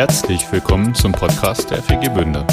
[0.00, 2.46] Herzlich willkommen zum Podcast der FG Bünde.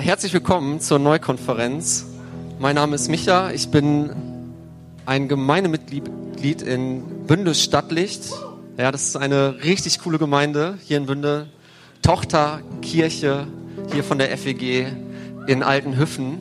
[0.00, 2.06] Herzlich willkommen zur Neukonferenz.
[2.58, 3.50] Mein Name ist Micha.
[3.50, 4.10] Ich bin
[5.04, 8.22] ein Gemeindemitglied in Bünde Stadtlicht.
[8.78, 11.48] Ja, das ist eine richtig coole Gemeinde hier in Bünde.
[12.00, 13.46] Tochterkirche
[13.92, 14.86] hier von der FEG
[15.46, 16.38] in Altenhüffen.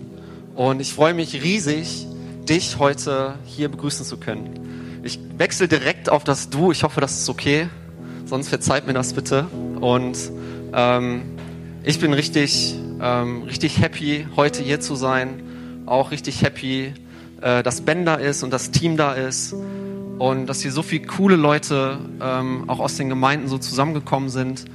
[0.55, 2.08] Und ich freue mich riesig,
[2.48, 5.02] dich heute hier begrüßen zu können.
[5.03, 6.72] Ich wechsle direkt auf das Du.
[6.72, 7.67] Ich hoffe, das ist okay.
[8.25, 9.47] Sonst verzeiht mir das bitte.
[9.81, 10.17] Und
[10.73, 11.23] ähm,
[11.84, 15.83] ich bin richtig, ähm, richtig happy, heute hier zu sein.
[15.86, 16.94] Auch richtig happy,
[17.41, 19.53] äh, dass Ben da ist und das Team da ist.
[20.17, 24.66] Und dass hier so viele coole Leute ähm, auch aus den Gemeinden so zusammengekommen sind.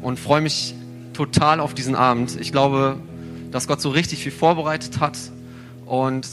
[0.00, 0.74] Und freue mich
[1.12, 2.38] total auf diesen Abend.
[2.40, 2.96] Ich glaube,
[3.50, 5.18] dass Gott so richtig viel vorbereitet hat.
[5.84, 6.26] Und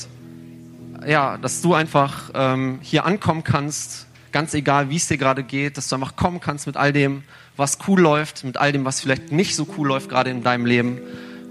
[1.05, 5.77] ja, dass du einfach ähm, hier ankommen kannst, ganz egal, wie es dir gerade geht,
[5.77, 7.23] dass du einfach kommen kannst mit all dem,
[7.57, 10.65] was cool läuft, mit all dem, was vielleicht nicht so cool läuft gerade in deinem
[10.65, 10.99] Leben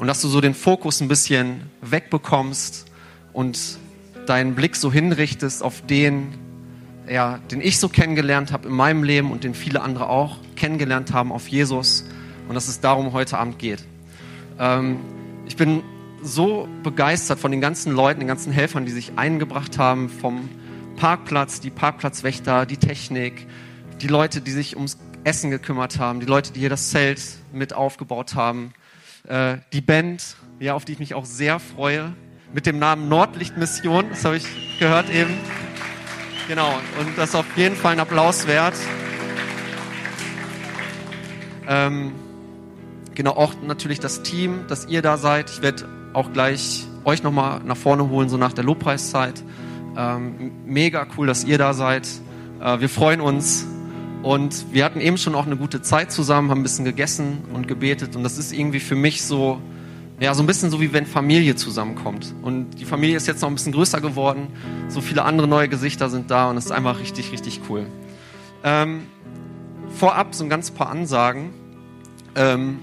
[0.00, 2.86] und dass du so den Fokus ein bisschen wegbekommst
[3.34, 3.78] und
[4.24, 6.38] deinen Blick so hinrichtest auf den,
[7.06, 11.12] ja, den ich so kennengelernt habe in meinem Leben und den viele andere auch kennengelernt
[11.12, 12.06] haben auf Jesus
[12.48, 13.84] und dass es darum heute Abend geht.
[14.58, 15.00] Ähm,
[15.46, 15.82] ich bin
[16.22, 20.48] so begeistert von den ganzen Leuten, den ganzen Helfern, die sich eingebracht haben, vom
[20.96, 23.46] Parkplatz, die Parkplatzwächter, die Technik,
[24.00, 27.20] die Leute, die sich ums Essen gekümmert haben, die Leute, die hier das Zelt
[27.52, 28.72] mit aufgebaut haben,
[29.30, 32.12] äh, die Band, ja, auf die ich mich auch sehr freue,
[32.52, 35.30] mit dem Namen Nordlichtmission, das habe ich gehört eben.
[36.48, 38.74] Genau, und das ist auf jeden Fall ein Applaus wert.
[41.68, 42.12] Ähm,
[43.14, 45.48] genau, auch natürlich das Team, dass ihr da seid.
[45.50, 49.44] Ich werde auch gleich euch nochmal nach vorne holen, so nach der Lobpreiszeit.
[49.96, 52.08] Ähm, mega cool, dass ihr da seid.
[52.60, 53.64] Äh, wir freuen uns.
[54.22, 57.66] Und wir hatten eben schon auch eine gute Zeit zusammen, haben ein bisschen gegessen und
[57.68, 58.16] gebetet.
[58.16, 59.58] Und das ist irgendwie für mich so,
[60.20, 62.34] ja, so ein bisschen so wie wenn Familie zusammenkommt.
[62.42, 64.48] Und die Familie ist jetzt noch ein bisschen größer geworden.
[64.88, 67.86] So viele andere neue Gesichter sind da und es ist einfach richtig, richtig cool.
[68.62, 69.04] Ähm,
[69.96, 71.50] vorab so ein ganz paar Ansagen.
[72.34, 72.78] Ähm,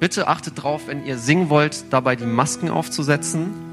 [0.00, 3.71] bitte achtet drauf, wenn ihr singen wollt, dabei die Masken aufzusetzen.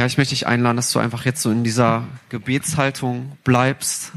[0.00, 4.12] Ja, ich möchte dich einladen, dass du einfach jetzt so in dieser Gebetshaltung bleibst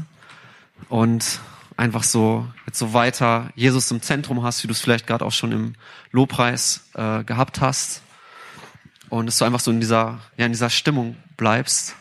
[0.88, 1.40] und
[1.76, 5.32] einfach so jetzt so weiter Jesus im Zentrum hast, wie du es vielleicht gerade auch
[5.32, 5.74] schon im
[6.10, 8.00] Lobpreis äh, gehabt hast.
[9.10, 11.96] Und dass du einfach so in dieser, ja, in dieser Stimmung bleibst.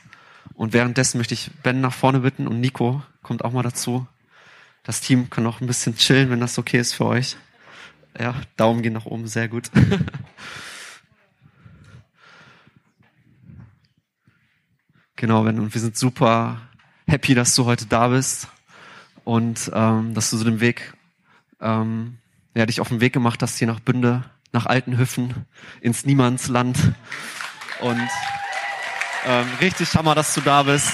[0.53, 4.07] Und währenddessen möchte ich Ben nach vorne bitten und Nico kommt auch mal dazu.
[4.83, 7.35] Das Team kann auch ein bisschen chillen, wenn das okay ist für euch.
[8.17, 9.69] Ja, Daumen gehen nach oben, sehr gut.
[15.15, 16.61] genau, Ben, und wir sind super
[17.07, 18.47] happy, dass du heute da bist
[19.23, 20.93] und ähm, dass du so den Weg,
[21.61, 22.17] ähm,
[22.55, 25.45] ja, dich auf den Weg gemacht hast hier nach Bünde, nach Altenhüffen,
[25.81, 26.77] ins Niemandsland.
[27.81, 28.09] Und
[29.25, 30.93] ähm, richtig Hammer, dass du da bist.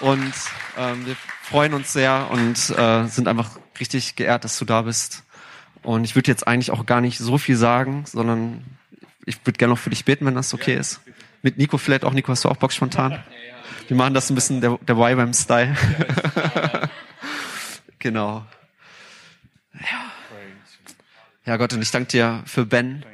[0.00, 0.32] Und
[0.76, 5.24] ähm, wir freuen uns sehr und äh, sind einfach richtig geehrt, dass du da bist.
[5.82, 8.64] Und ich würde jetzt eigentlich auch gar nicht so viel sagen, sondern
[9.24, 11.00] ich würde gerne noch für dich beten, wenn das okay ist.
[11.42, 12.12] Mit Nico vielleicht auch.
[12.12, 13.22] Nico, hast du auch Bock spontan?
[13.86, 15.74] Wir machen das ein bisschen der, der Y beim Style.
[17.98, 18.44] genau.
[19.72, 20.12] Ja.
[21.46, 23.04] ja, Gott, und ich danke dir für Ben.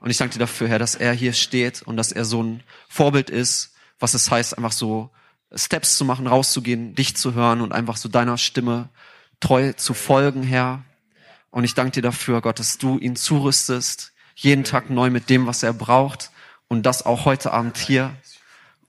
[0.00, 2.62] Und ich danke dir dafür, Herr, dass er hier steht und dass er so ein
[2.88, 5.10] Vorbild ist, was es heißt, einfach so
[5.54, 8.88] Steps zu machen, rauszugehen, dich zu hören und einfach so deiner Stimme
[9.40, 10.84] treu zu folgen, Herr.
[11.50, 15.46] Und ich danke dir dafür, Gott, dass du ihn zurüstest, jeden Tag neu mit dem,
[15.46, 16.31] was er braucht
[16.72, 18.14] und das auch heute Abend hier.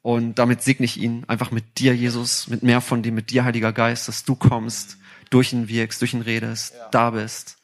[0.02, 3.44] Und damit segne ich ihn einfach mit dir, Jesus, mit mehr von dem, mit dir,
[3.44, 4.96] Heiliger Geist, dass du kommst,
[5.30, 7.58] durch ihn wirkst, durch ihn redest, da bist.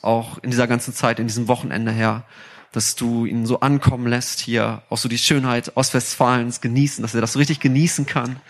[0.00, 2.24] Auch in dieser ganzen Zeit, in diesem Wochenende, Herr,
[2.72, 7.20] dass du ihn so ankommen lässt hier, auch so die Schönheit Ostwestfalens genießen, dass er
[7.20, 8.40] das so richtig genießen kann.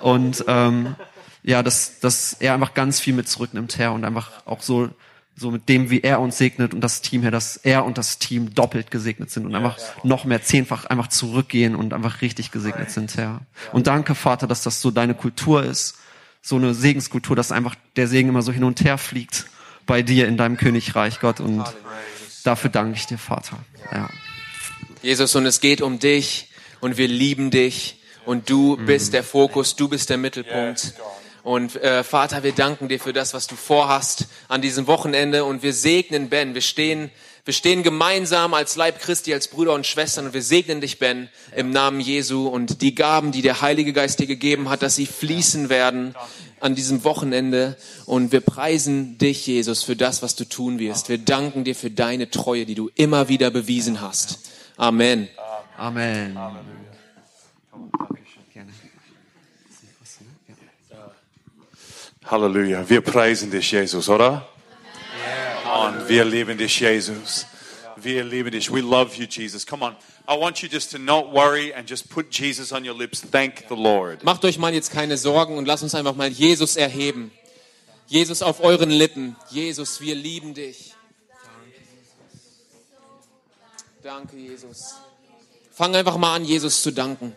[0.00, 0.94] Und ähm,
[1.42, 4.88] ja, dass, dass er einfach ganz viel mit zurücknimmt, Herr, und einfach auch so
[5.36, 8.18] so mit dem, wie er uns segnet und das Team her, dass er und das
[8.18, 12.90] Team doppelt gesegnet sind und einfach noch mehr zehnfach einfach zurückgehen und einfach richtig gesegnet
[12.90, 13.40] sind, Herr.
[13.72, 15.96] Und danke, Vater, dass das so deine Kultur ist,
[16.42, 19.46] so eine Segenskultur, dass einfach der Segen immer so hin und her fliegt
[19.86, 21.40] bei dir in deinem Königreich, Gott.
[21.40, 21.64] Und
[22.44, 23.58] dafür danke ich dir, Vater.
[23.92, 24.08] Ja.
[25.02, 26.48] Jesus, und es geht um dich
[26.80, 30.94] und wir lieben dich und du bist der Fokus, du bist der Mittelpunkt.
[31.50, 35.64] Und äh, Vater, wir danken dir für das, was du vorhast an diesem Wochenende und
[35.64, 36.54] wir segnen Ben.
[36.54, 37.10] Wir stehen,
[37.44, 41.28] wir stehen gemeinsam als Leib Christi, als Brüder und Schwestern und wir segnen dich, Ben,
[41.56, 45.06] im Namen Jesu und die Gaben, die der Heilige Geist dir gegeben hat, dass sie
[45.06, 46.14] fließen werden
[46.60, 47.76] an diesem Wochenende
[48.06, 51.08] und wir preisen dich, Jesus, für das, was du tun wirst.
[51.08, 54.38] Wir danken dir für deine Treue, die du immer wieder bewiesen hast.
[54.76, 55.28] Amen.
[55.76, 56.38] Amen.
[62.30, 62.88] Halleluja.
[62.88, 64.46] Wir preisen dich, Jesus, oder?
[65.84, 67.46] Und wir lieben dich, Jesus.
[67.96, 68.72] Wir lieben dich.
[68.72, 69.66] We love you, Jesus.
[69.66, 69.96] Come on.
[70.28, 73.20] I want you just to not worry and just put Jesus on your lips.
[73.20, 74.22] Thank the Lord.
[74.22, 77.32] Macht euch mal jetzt keine Sorgen und lasst uns einfach mal Jesus erheben.
[78.06, 79.34] Jesus auf euren Lippen.
[79.50, 80.94] Jesus, wir lieben dich.
[84.02, 84.94] Danke, Jesus.
[85.72, 87.34] Fang einfach mal an, Jesus zu danken.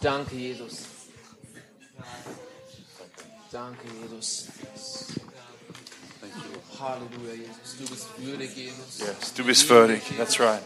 [0.00, 0.85] Danke, Jesus.
[3.56, 4.48] Danke, Jesus.
[6.78, 7.78] Halleluja, Jesus.
[7.78, 8.98] Du bist würdig, Jesus.
[8.98, 10.02] Yes, du bist würdig.
[10.18, 10.60] That's right.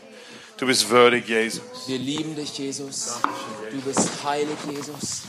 [0.56, 1.62] Du bist würdig, Jesus.
[1.86, 3.20] Wir lieben dich, Jesus.
[3.70, 5.22] Du bist heilig, Jesus.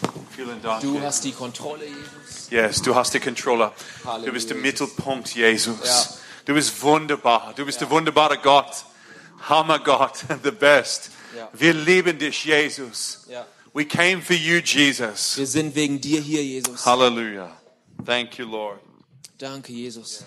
[0.82, 2.50] Du hast die Kontrolle, Jesus.
[2.50, 3.72] Yes, du hast die Controller.
[4.02, 4.58] Du Halleluja, bist der.
[4.58, 5.86] Mittelpunkt, Jesus.
[5.86, 6.08] Ja.
[6.46, 7.54] Du bist wunderbar.
[7.56, 8.86] Du bist der wunderbare Gott.
[9.48, 11.12] Hammer Gott, the best.
[11.38, 11.48] Ja.
[11.54, 13.20] Wir lieben dich, Jesus.
[13.30, 13.46] Ja.
[13.74, 15.38] We came for you, Jesus.
[15.38, 16.86] Wir sind wegen dir hier, Jesus.
[16.86, 17.56] Hallelujah.
[18.06, 18.80] Thank you, Lord.
[19.38, 20.26] Danke, Jesus.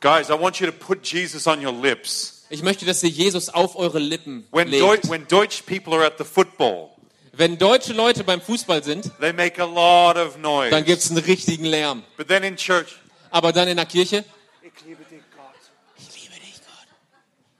[0.00, 2.44] Guys, I want you to put Jesus on your lips.
[2.50, 4.82] Ich möchte, dass ihr Jesus auf eure Lippen When, legt.
[4.84, 6.90] Deu- when Deutsch people are at the football,
[7.32, 10.70] Wenn deutsche Leute beim Fußball sind, they make a lot of noise.
[10.70, 12.02] dann gibt's einen richtigen Lärm.
[12.16, 12.96] But then in church,
[13.30, 14.24] Aber dann in der Kirche,
[14.62, 15.54] ich liebe dich, Gott.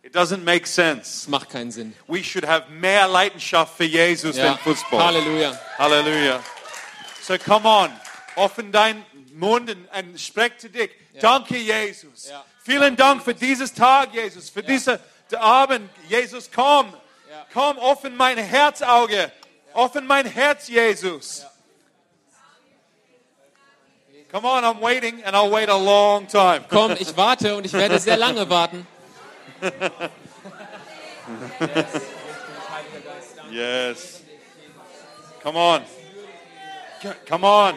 [0.03, 1.23] It doesn't make sense.
[1.23, 1.95] Das macht keinen Sinn.
[2.06, 4.55] We should have mehr Leidenschaft für Jesus Ja.
[4.55, 5.03] than football.
[5.05, 5.59] Halleluja.
[5.77, 6.43] Hallelujah.
[7.23, 7.91] So come on,
[8.37, 9.05] offen dein
[9.35, 10.91] Mund und, sprech zu dich.
[11.21, 12.29] Danke, Jesus.
[12.29, 12.45] Ja.
[12.65, 14.99] Vielen Dank für dieses Tag, Jesus, für diesen
[15.39, 15.91] Abend.
[16.09, 16.93] Jesus, komm.
[17.31, 17.47] Ja.
[17.53, 19.31] Komm, offen mein Herzauge.
[19.75, 21.44] Offen mein Herz, Jesus.
[24.31, 26.65] Come on, I'm waiting and I'll wait a long time.
[26.69, 28.87] Komm, ich warte und ich werde sehr lange warten.
[33.50, 34.22] Yes.
[35.43, 35.82] Come on.
[37.26, 37.75] Come on.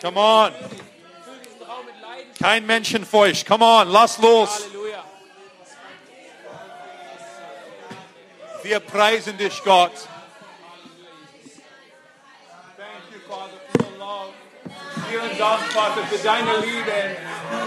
[0.00, 0.52] Come on.
[2.38, 3.46] Kein Menschenfurcht.
[3.46, 4.68] Come on, lass los.
[8.62, 9.92] Wir preisen dich, Gott.
[15.08, 17.16] Vielen Dank, Vater, für deine Liebe.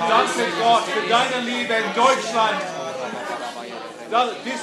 [0.09, 2.76] Danke, Gott, für deine Liebe in Deutschland.
[4.09, 4.53] Das, dies,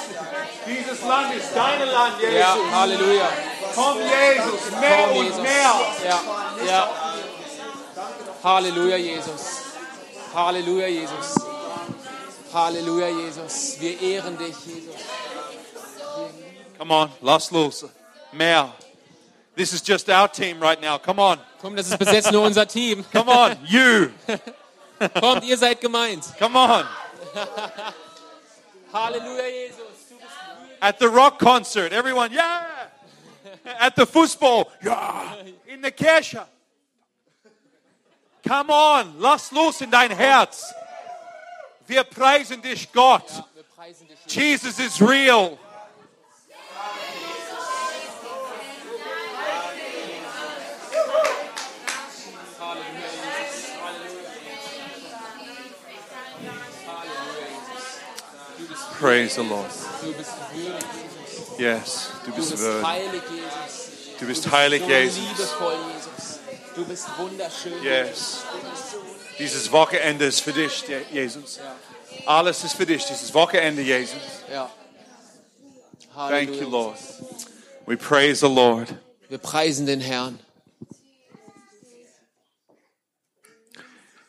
[0.67, 2.39] dieses Land ist dein Land, Jesus.
[2.39, 3.29] Ja, Halleluja.
[3.75, 5.41] Komm, Jesus, mehr Komm, und Jesus.
[5.43, 5.75] mehr.
[6.05, 6.21] Ja,
[6.67, 6.91] ja.
[8.43, 9.63] Halleluja, Jesus.
[10.35, 11.35] Halleluja, Jesus.
[12.53, 13.81] Halleluja, Jesus.
[13.81, 14.95] Wir ehren dich, Jesus.
[16.79, 17.87] Come on, lass los.
[18.33, 18.73] Mehr.
[19.57, 20.99] This is just our team right now.
[20.99, 21.39] Come on.
[21.61, 23.05] Komm, das ist bis jetzt nur unser Team.
[23.13, 23.57] Come on.
[23.65, 24.11] You.
[25.21, 26.25] Kommt, ihr seid gemeint.
[26.39, 26.85] Come on.
[28.95, 30.13] Halleluja, Jesus.
[30.81, 32.65] At the rock concert, everyone, yeah.
[33.81, 35.35] At the football, yeah.
[35.67, 36.45] In the Kirche.
[38.47, 40.73] Come on, lass los in dein Herz.
[41.89, 43.43] Wir preisen dich, Gott.
[44.29, 45.59] Jesus is real.
[59.05, 59.71] Praise the Lord.
[61.59, 62.87] Yes, du bist würdig.
[62.87, 64.19] heilig, Jesus.
[64.19, 65.19] Du bist heilig, Jesus.
[65.19, 66.39] liebevoll, Jesus.
[66.75, 67.83] Du bist wunderschön.
[67.83, 68.45] Yes.
[69.39, 71.61] Dieses Wochenende ist für dich, Je- Jesus.
[72.25, 74.17] Alles ist für dich, dieses Wochenende, Jesus.
[76.15, 76.97] Thank you, Lord.
[77.85, 78.89] We praise the Lord.
[79.29, 80.39] Wir preisen den Herrn.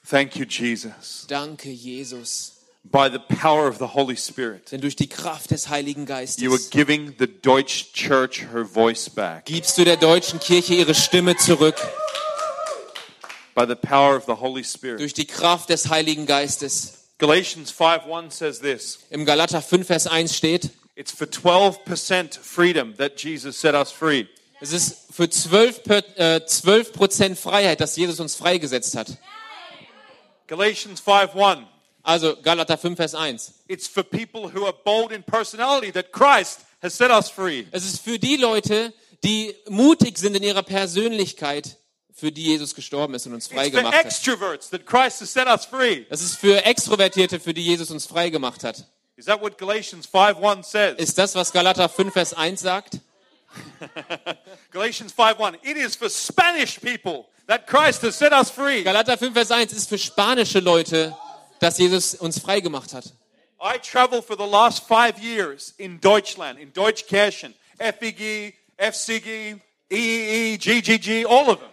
[0.06, 1.26] Thank you, Jesus.
[1.30, 2.55] Danke, Jesus.
[2.92, 6.22] By the power of the Holy Spirit, Denn durch die Kraft des Heiligen you are
[6.22, 9.46] Geistes giving the Deutsche Church her voice back.
[9.46, 11.76] gibst du der deutschen Kirche ihre Stimme zurück.
[13.56, 15.00] By the power of the Holy Spirit.
[15.00, 17.06] Durch die Kraft des Heiligen Geistes.
[17.18, 19.00] Galatians 5:1 says this.
[19.10, 24.28] Im Galater 5, Vers 1 steht, It's for 12% freedom that Jesus set us free.
[24.62, 29.18] es ist für 12, per- äh, 12 Prozent Freiheit, dass Jesus uns freigesetzt hat.
[30.48, 31.66] Galatians 5:1.
[32.06, 33.54] Also Galater 5, Vers 1.
[33.68, 37.66] It's for people who are bold in personality that Christ has set us free.
[37.72, 38.94] Es ist für die Leute,
[39.24, 41.78] die mutig sind in ihrer Persönlichkeit,
[42.14, 44.06] für die Jesus gestorben ist und uns frei It's for gemacht hat.
[44.06, 46.06] extroverts that Christ has set us free.
[46.12, 48.86] Das ist für Extrovertierte, für die Jesus uns frei gemacht hat.
[49.18, 50.96] Is that what Galatians 5:1 says?
[51.00, 53.00] Ist das, was Galater 5, Vers 1 sagt?
[54.72, 55.56] Galatians 5:1.
[55.64, 58.84] It is for Spanish people that Christ has set us free.
[58.84, 61.16] Galater 5, Vers 1 ist für spanische Leute,
[61.60, 63.14] dass Jesus uns frei gemacht hat.
[63.62, 69.60] I traveled for the last five years in Deutschland, in Deutschkirchen, FEG, FCG,
[69.90, 71.70] EEE, GGG, all of them.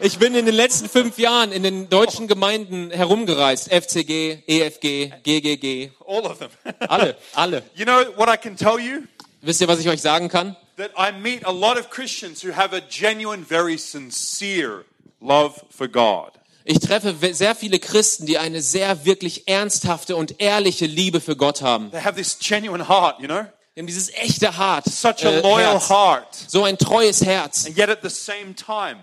[0.00, 3.70] Ich bin in den letzten fünf Jahren in den deutschen Gemeinden herumgereist.
[3.70, 5.92] FCG, EFG, GGG.
[6.04, 6.50] All of them.
[6.80, 7.62] Alle, alle.
[7.76, 9.04] you know what I can tell you?
[9.42, 10.56] Wisst ihr, was ich euch sagen kann?
[10.76, 14.84] That I meet a lot of Christians who have a genuine, very sincere
[15.20, 16.32] love for God.
[16.66, 21.60] Ich treffe sehr viele Christen, die eine sehr wirklich ernsthafte und ehrliche Liebe für Gott
[21.60, 21.90] haben.
[21.90, 23.42] They have this genuine heart, you know?
[23.76, 26.34] Die haben dieses echte Hart, Such a äh, loyal Herz, heart.
[26.34, 27.66] so ein treues Herz.
[27.66, 29.00] And yet at the same time,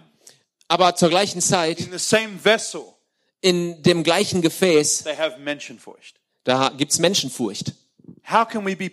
[0.69, 2.83] Aber zur gleichen Zeit, in the same vessel,
[3.41, 6.15] in dem gleichen Gefäß, they have Menschenfurcht.
[6.45, 7.73] da gibt's Menschenfurcht.
[8.23, 8.91] How can we be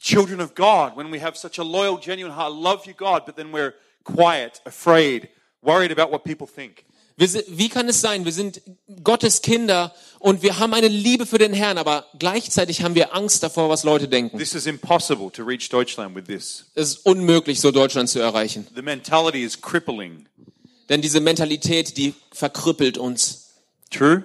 [0.00, 2.52] children of God when we have such a loyal, genuine heart?
[2.52, 3.72] Love you, God, but then we're
[4.04, 5.30] quiet, afraid,
[5.62, 6.84] worried about what people think.
[7.16, 8.24] Wir, wie kann es sein?
[8.24, 8.60] Wir sind
[9.02, 13.42] Gottes Kinder und wir haben eine Liebe für den Herrn, aber gleichzeitig haben wir Angst
[13.42, 14.38] davor, was Leute denken.
[14.38, 16.66] This is impossible to reach Deutschland with this.
[16.74, 18.66] Es ist unmöglich, so Deutschland zu erreichen.
[18.74, 20.28] The mentality is crippling.
[20.90, 23.54] Denn diese Mentalität, die verkrüppelt uns.
[23.90, 24.24] True?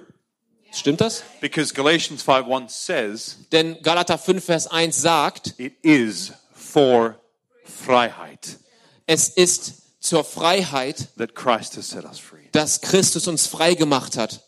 [0.70, 1.22] Stimmt das?
[1.40, 7.18] Because Galatians 5:1 says Denn Galater 5, Vers 1 sagt, it is for
[7.64, 8.58] Freiheit
[9.06, 12.48] es ist zur Freiheit, that Christ has set us free.
[12.52, 14.42] dass Christus uns frei gemacht hat.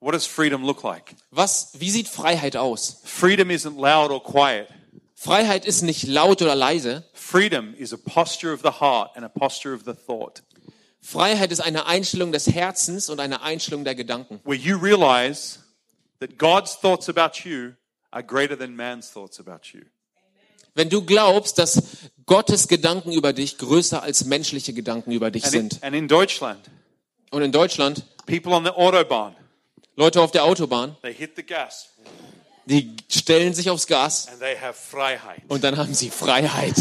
[0.00, 1.14] What does freedom look like?
[1.30, 3.02] Was, wie sieht Freiheit aus?
[3.04, 4.68] Freedom isn't loud or quiet.
[5.14, 7.04] Freiheit ist nicht laut oder leise.
[7.12, 10.42] Freedom is a posture of the heart and a posture of the thought
[11.02, 14.40] Freiheit ist eine Einstellung des Herzens und eine Einstellung der Gedanken.
[14.44, 15.58] where you realize
[16.20, 17.72] that God's thoughts about you
[18.10, 19.82] are greater than man's thoughts about you.
[20.80, 21.82] Wenn du glaubst, dass
[22.24, 25.84] Gottes Gedanken über dich größer als menschliche Gedanken über dich And in, sind.
[25.84, 26.70] and in Deutschland,
[27.30, 29.36] Und in Deutschland, people on the Autobahn,
[29.96, 31.90] Leute auf der Autobahn, they hit the gas
[32.64, 35.42] die stellen sich aufs Gas and they have Freiheit.
[35.48, 36.76] und dann haben sie Freiheit.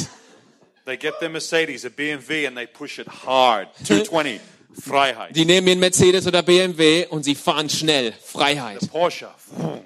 [0.85, 3.67] They get their Mercedes, a BMW, and they push it hard.
[3.83, 4.39] 220,
[4.81, 5.35] Freiheit.
[5.35, 8.13] Die nehmen ihren Mercedes oder BMW und sie fahren schnell.
[8.23, 8.79] Freiheit.
[8.89, 9.27] Porsche,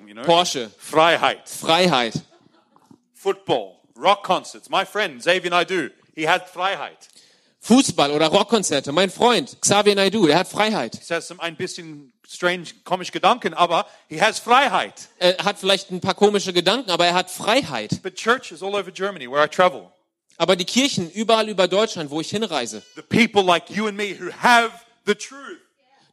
[0.05, 0.21] you know?
[0.21, 0.69] Porsche.
[0.77, 1.49] Freiheit.
[1.49, 2.13] Freiheit.
[3.15, 4.69] Football, rock concerts.
[4.69, 7.09] My friend Xavier Naidoo, he had Freiheit.
[7.63, 8.91] Fußball oder Rockkonzerte.
[8.91, 10.99] Mein Freund Xavier Naidoo, der hat Freiheit.
[11.07, 15.07] He has some ein bisschen strange, komisch Gedanken, aber he has Freiheit.
[15.17, 18.01] Er hat vielleicht ein paar komische Gedanken, aber er hat Freiheit.
[18.03, 19.89] But churches all over Germany where I travel,
[20.37, 24.13] Aber die Kirchen überall über Deutschland, wo ich hinreise, the people like you and me
[24.19, 24.71] who have
[25.05, 25.59] the truth,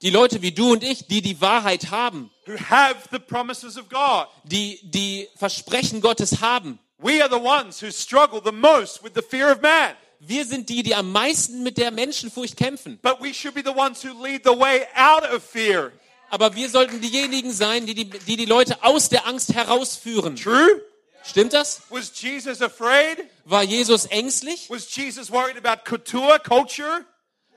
[0.02, 3.88] die Leute wie du und ich, die die Wahrheit haben, who have the promises of
[3.88, 9.14] God, die die Versprechen Gottes haben, we are the ones who struggle the most with
[9.14, 9.94] the fear of man.
[10.20, 12.98] wir sind die, die am meisten mit der Menschenfurcht kämpfen.
[13.02, 15.92] But we should be the ones who lead the way out of fear.
[16.28, 20.36] Aber wir sollten diejenigen sein, die die, die, die Leute aus der Angst herausführen.
[20.36, 20.82] True?
[21.24, 21.82] Stimmt das?
[21.90, 23.18] Was Jesus afraid?
[23.44, 24.70] War Jesus ängstlich?
[24.70, 27.04] Was Jesus worried about couture, culture?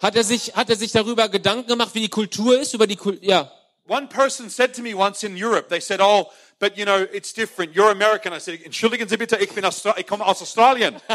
[0.02, 2.96] Hat er sich, hat er sich darüber Gedanken gemacht, wie die Kultur ist, über die
[2.96, 3.52] Kul ja.
[3.88, 6.30] One person said to me once in Europe, they said, oh,
[6.64, 7.76] but you know, it's different.
[7.76, 8.32] You're American.
[8.32, 10.96] I said, entschuldigen Sie bitte, ich bin Austra ich komme aus Australien.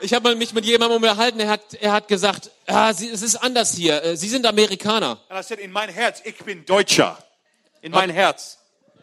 [0.00, 3.34] Ich habe mich mit jemandem unterhalten, er hat, er hat gesagt, ah, sie, es ist
[3.34, 5.18] anders hier, äh, Sie sind Amerikaner.
[5.28, 7.18] And I said, in mein Herz, ich bin Deutscher.
[7.82, 8.58] In mein Herz.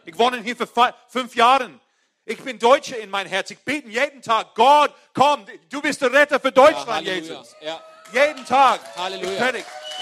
[0.06, 0.66] Ich wohne hier für
[1.08, 1.82] fünf Jahren.
[2.24, 3.50] Ich bin Deutscher in mein Herz.
[3.50, 7.54] Ich bete jeden Tag, Gott, komm, du bist der Retter für Deutschland, Jesus.
[7.60, 7.78] Ja.
[8.14, 8.80] Jeden Tag.
[8.96, 9.52] Halleluja.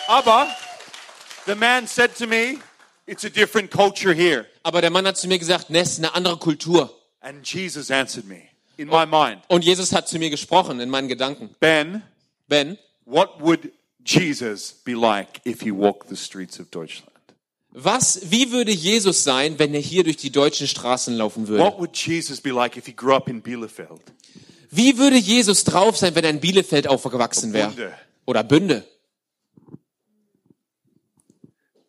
[0.07, 0.47] Aber
[1.47, 2.59] the man said to me,
[3.07, 4.47] it's a different culture here.
[4.63, 6.95] Aber der Mann hat zu mir gesagt, es ist eine andere Kultur.
[7.21, 8.43] And Jesus answered me
[8.77, 11.51] in my mind, Und Jesus hat zu mir gesprochen in meinen Gedanken.
[11.61, 12.03] Ben,
[12.49, 13.73] Ben, what would
[14.05, 17.11] Jesus be like if he walked the streets of Deutschland?
[17.75, 21.65] was, wie würde Jesus sein, wenn er hier durch die deutschen Straßen laufen würde?
[21.65, 24.01] What would Jesus be like if he grew up in Bielefeld?
[24.71, 27.93] Wie würde Jesus drauf sein, wenn er in Bielefeld aufgewachsen wäre?
[28.27, 28.85] Oder Bünde?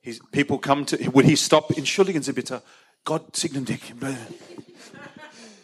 [0.06, 2.62] His, people come to, would he stop, entschuldigen Sie bitte,
[3.06, 3.82] Gott segne dich.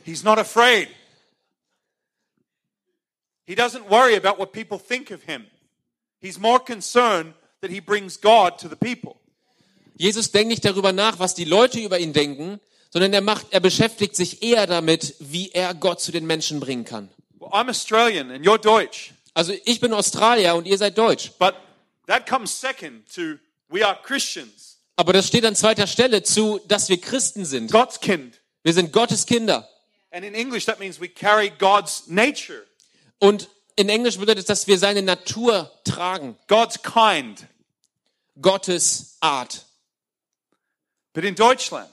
[0.03, 0.87] He's not afraid.
[3.45, 5.45] He doesn't worry about what people think of him.
[6.19, 9.17] He's more concerned that he brings God to the people.
[9.95, 13.59] Jesus denkt nicht darüber nach, was die Leute über ihn denken, sondern er macht, er
[13.59, 17.09] beschäftigt sich eher damit, wie er Gott zu den Menschen bringen kann.
[17.39, 21.31] Well, I'm Australian and you're Deutsch, Also ich bin Australier und ihr seid Deutsch.
[21.37, 21.53] but
[22.07, 23.37] that comes second to
[23.71, 27.71] we are Christians, Aber das steht an zweiter Stelle zu, dass wir Christen sind.
[27.71, 28.39] God's kind.
[28.63, 29.67] Wir sind Gottes Kinder.
[30.11, 32.65] And in English, that means we carry God's nature,
[33.19, 36.37] Und in Englisch bedeutet das, dass wir seine Natur tragen.
[36.47, 37.47] God's kind.
[38.39, 39.65] Gottes Art.
[41.13, 41.89] But in Deutschland,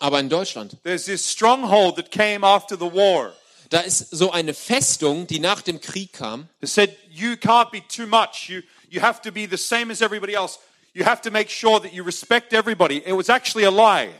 [0.00, 3.34] Aber in Deutschland, there's this stronghold that came after the war
[3.70, 6.48] da ist so eine Festung, die nach dem Krieg kam.
[6.60, 8.48] that said, you can't be too much.
[8.48, 10.58] You, you have to be the same as everybody else.
[10.94, 12.98] You have to make sure that you respect everybody.
[13.04, 14.10] It was actually a lie.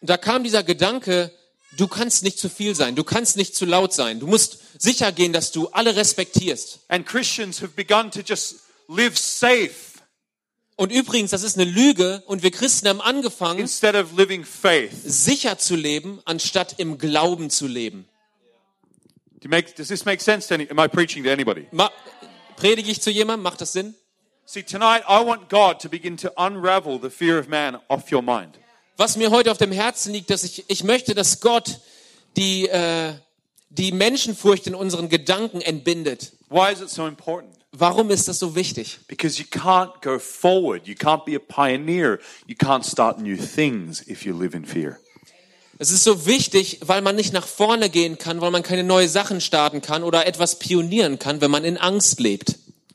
[0.00, 1.32] Da kam dieser Gedanke,
[1.76, 4.20] du kannst nicht zu viel sein, du kannst nicht zu laut sein.
[4.20, 6.80] Du musst sicher gehen, dass du alle respektierst.
[6.88, 9.74] And Christians have begun to just live safe
[10.76, 14.92] Und übrigens, das ist eine Lüge und wir Christen haben angefangen, instead of living faith.
[15.04, 18.06] sicher zu leben, anstatt im Glauben zu leben.
[19.40, 21.66] Do you make, does this make sense to any, am I preaching to anybody?
[21.72, 21.90] Ma
[22.56, 23.42] predige ich zu jemandem?
[23.42, 23.94] Macht das Sinn?
[24.48, 28.22] See, tonight I want God to begin to unravel the fear of man off your
[28.22, 28.56] mind.
[28.96, 31.80] Was mir heute auf dem Herzen liegt, dass ich, ich möchte, dass Gott
[32.36, 33.14] die, äh,
[33.70, 36.32] die Menschenfurcht in unseren Gedanken entbindet.
[36.48, 37.54] Why is it so important?
[37.72, 39.00] Warum ist das so wichtig?
[39.08, 40.86] Because you can't go forward.
[40.86, 42.20] You can't be a pioneer.
[42.46, 45.00] You can't start new things if you live in fear.
[45.78, 49.08] Es ist so wichtig, weil man nicht nach vorne gehen kann, weil man keine neue
[49.08, 52.54] Sachen starten kann oder etwas pionieren kann, wenn man in Angst lebt.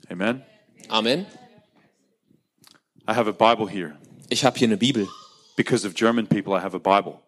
[0.10, 0.44] Amen.
[0.88, 1.26] Amen.
[3.12, 3.98] I have a Bible here.
[4.30, 5.08] Ich habe hier eine Bibel.
[5.58, 7.20] Because of German people, I have a Bible.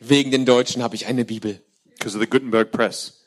[0.00, 1.60] Wegen den Deutschen habe ich eine Bibel.
[1.98, 3.18] Because of the Gutenberg press.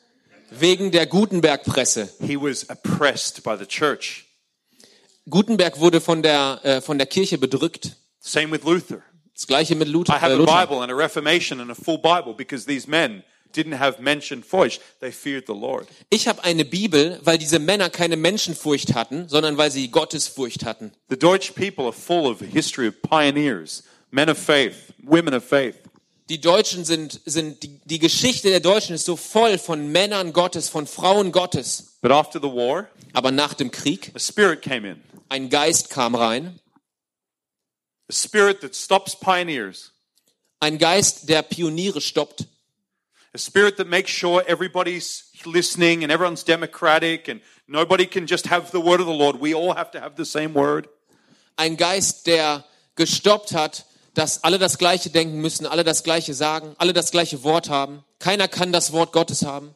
[0.50, 2.10] Wegen der Gutenberg-Presse.
[2.20, 4.26] He was oppressed by the church.
[5.28, 7.96] Gutenberg wurde von der, äh, von der Kirche bedrückt.
[8.20, 9.02] Same with Luther.
[9.34, 10.14] Das gleiche mit Luther.
[10.14, 10.64] I have Äh, a.
[10.66, 13.24] Bible and a Reformation and a full Bible because these men
[13.56, 14.80] didn't have mentioned Feucht.
[15.00, 15.86] They feared the Lord.
[16.10, 20.92] Ich habe eine Bibel, weil diese Männer keine Menschenfurcht hatten, sondern weil sie Gottesfurcht hatten.
[21.08, 25.44] The Deutsch people are full of a history of pioneers, men of faith, women of
[25.44, 25.76] faith.
[26.30, 30.70] Die Deutschen sind, sind die, die Geschichte der Deutschen ist so voll von Männern Gottes,
[30.70, 31.98] von Frauen Gottes.
[32.00, 35.02] But after the war, Aber nach dem Krieg, a spirit came in.
[35.28, 36.58] ein Geist kam rein,
[38.10, 39.92] A spirit that stops pioneers.
[40.60, 42.46] ein Geist, der Pioniere stoppt,
[43.34, 48.70] A spirit that makes sure everybody's listening and everyone's democratic and nobody can just have
[48.70, 49.40] the word of the Lord.
[49.40, 50.88] We all have to have the same word.
[51.56, 52.64] ein Geist, der
[52.96, 57.42] gestoppt hat, dass alle das Gleiche denken müssen, alle das Gleiche sagen, alle das gleiche
[57.42, 58.04] Wort haben.
[58.18, 59.74] Keiner kann das Wort Gottes haben.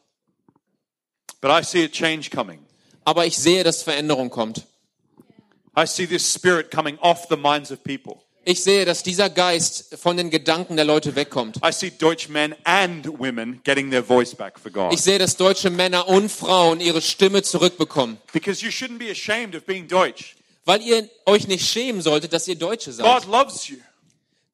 [1.41, 2.61] But I see a change coming.
[3.05, 4.67] Aber ich sehe, dass Veränderung kommt.
[5.77, 8.23] I see this spirit coming off the minds of people.
[8.51, 11.59] Ich sehe, dass dieser Geist von den Gedanken der Leute wegkommt.
[11.63, 14.91] I see Deutsch men and women getting their voice back for God.
[14.91, 18.17] Ich sehe, dass deutsche Männer und Frauen ihre Stimme zurückbekommen.
[18.33, 20.35] Because you shouldn't be ashamed of being Deutsch.
[20.65, 23.05] Weil ihr euch nicht schämen solltet, dass ihr Deutsche seid.
[23.05, 23.77] God loves you.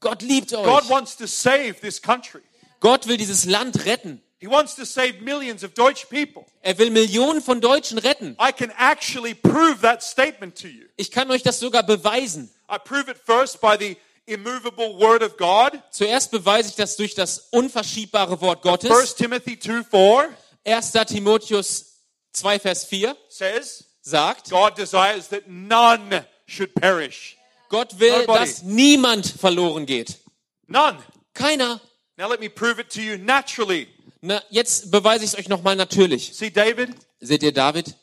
[0.00, 0.88] Gott liebt God euch.
[0.88, 2.40] wants to save this country.
[2.80, 4.20] Gott will dieses Land retten.
[4.44, 6.44] He wants to save millions of Deutsch people.
[6.62, 8.36] Er will Millionen von Deutschen retten.
[8.38, 10.84] I can actually prove that statement to you.
[10.98, 12.50] Ich kann euch das sogar beweisen.
[12.68, 15.82] I prove it first by the immovable word of God.
[15.90, 18.90] Zuerst beweise ich das durch das unverschiebbare Wort Gottes.
[18.90, 20.92] 1 Timothy 2 4 1.
[21.06, 22.02] Timotheus
[22.34, 27.38] 2, Vers 4 says, sagt, God desires that none should perish.
[27.70, 28.40] Gott will, Nobody.
[28.40, 30.18] dass niemand verloren geht.
[30.66, 30.98] None.
[31.32, 31.80] Keiner.
[32.18, 33.88] Now let me prove it to you naturally.
[34.26, 36.34] Na, jetzt beweise ich es euch nochmal natürlich.
[36.34, 36.94] See David?
[37.20, 37.94] Seht ihr David?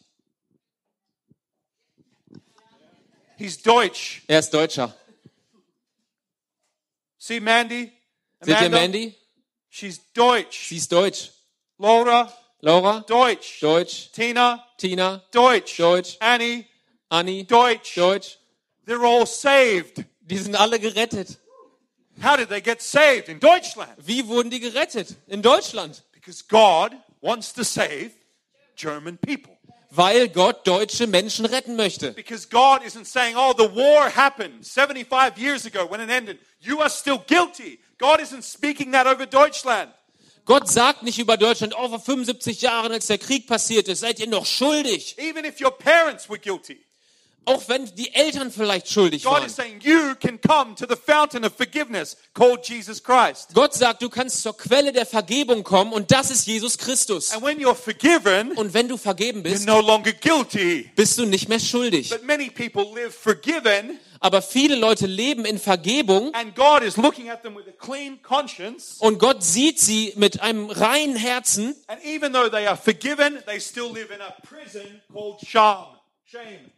[3.40, 4.22] He's Deutsch.
[4.28, 4.96] Er ist Deutscher.
[7.18, 7.92] See Mandy?
[8.40, 8.70] Seht ihr?
[8.70, 9.16] Mandy?
[9.68, 10.68] She's Deutsch.
[10.70, 11.32] Sie ist Deutsch.
[11.80, 12.32] Laura?
[12.60, 13.00] Laura?
[13.08, 13.60] Deutsch.
[13.60, 14.12] Deutsch.
[14.12, 14.64] Tina?
[14.78, 15.24] Tina?
[15.32, 15.78] Deutsch.
[15.78, 16.18] Deutsch.
[16.20, 16.68] Annie?
[17.10, 17.46] Anni?
[17.46, 17.96] Deutsch.
[17.96, 18.38] Deutsch.
[18.86, 20.06] They're all saved.
[20.20, 21.40] Die sind alle gerettet.
[22.22, 23.28] How did they get saved?
[23.28, 23.96] In Deutschland.
[23.98, 25.16] Wie wurden die gerettet?
[25.26, 26.04] In Deutschland.
[26.22, 28.12] Because God wants to save
[28.76, 29.58] German people.
[29.90, 32.14] Weil Gott deutsche Menschen retten möchte.
[32.14, 36.38] Because God isn't saying, oh, the war happened 75 years ago when it ended.
[36.62, 37.80] You are still guilty.
[37.98, 39.92] God isn't speaking that over Deutschland.
[40.46, 44.20] Gott sagt nicht über Deutschland, oh, vor 75 Jahren, als der Krieg passiert ist, seid
[44.20, 45.16] ihr noch schuldig.
[45.18, 46.80] Even if your parents were guilty,
[47.46, 49.46] Auch wenn die Eltern vielleicht schuldig God waren.
[49.48, 53.50] is saying you can come to the fountain of forgiveness called Jesus Christ.
[53.56, 57.32] Gott sagt, du kannst zur Quelle der Vergebung kommen und das ist Jesus Christus.
[57.32, 60.92] And when you're forgiven, Und wenn du vergeben you're bist, no longer guilty.
[60.96, 62.10] bist du nicht mehr schuldig.
[62.10, 67.32] But many people live forgiven, Aber viele Leute leben in Vergebung and God is looking
[67.32, 68.98] at them with a clean conscience.
[69.00, 73.60] und Gott sieht sie mit einem reinen Herzen And even though they are forgiven, they
[73.60, 75.88] still live in a prison called shame.
[76.26, 76.72] Shame.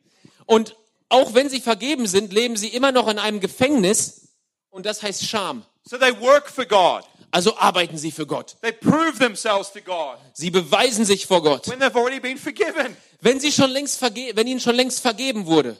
[0.45, 0.75] Und
[1.09, 4.29] auch wenn sie vergeben sind, leben sie immer noch in einem Gefängnis
[4.69, 5.65] und das heißt Scham.
[5.83, 7.03] So they work for God.
[7.31, 8.55] Also arbeiten sie für Gott.
[8.61, 11.67] They prove themselves to God Sie beweisen sich vor Gott.
[11.67, 12.95] when they've already been forgiven.
[13.21, 15.77] Wenn sie schon längst verge wenn ihnen schon längst vergeben wurde.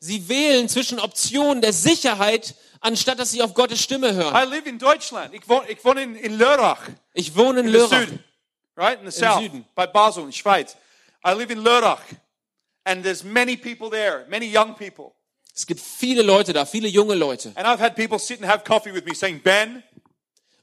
[0.00, 4.34] Sie wählen zwischen Optionen der Sicherheit, anstatt dass sie auf Gottes Stimme hören.
[4.34, 5.34] I live in Deutschland.
[5.34, 8.06] Ich wohne, ich wohne in, in Lörrach, Ich wohne in in Lörrach.
[8.06, 8.24] Süden,
[8.76, 9.00] right?
[9.00, 9.64] In the south, Süden.
[9.74, 10.76] by Basel, in Schweiz.
[11.24, 12.00] I live in Lörrach,
[12.84, 15.12] and there's many people there, many young people.
[15.54, 17.52] Es gibt viele Leute da, viele junge Leute.
[17.56, 19.82] And I've had people sit and have coffee with me saying, Ben,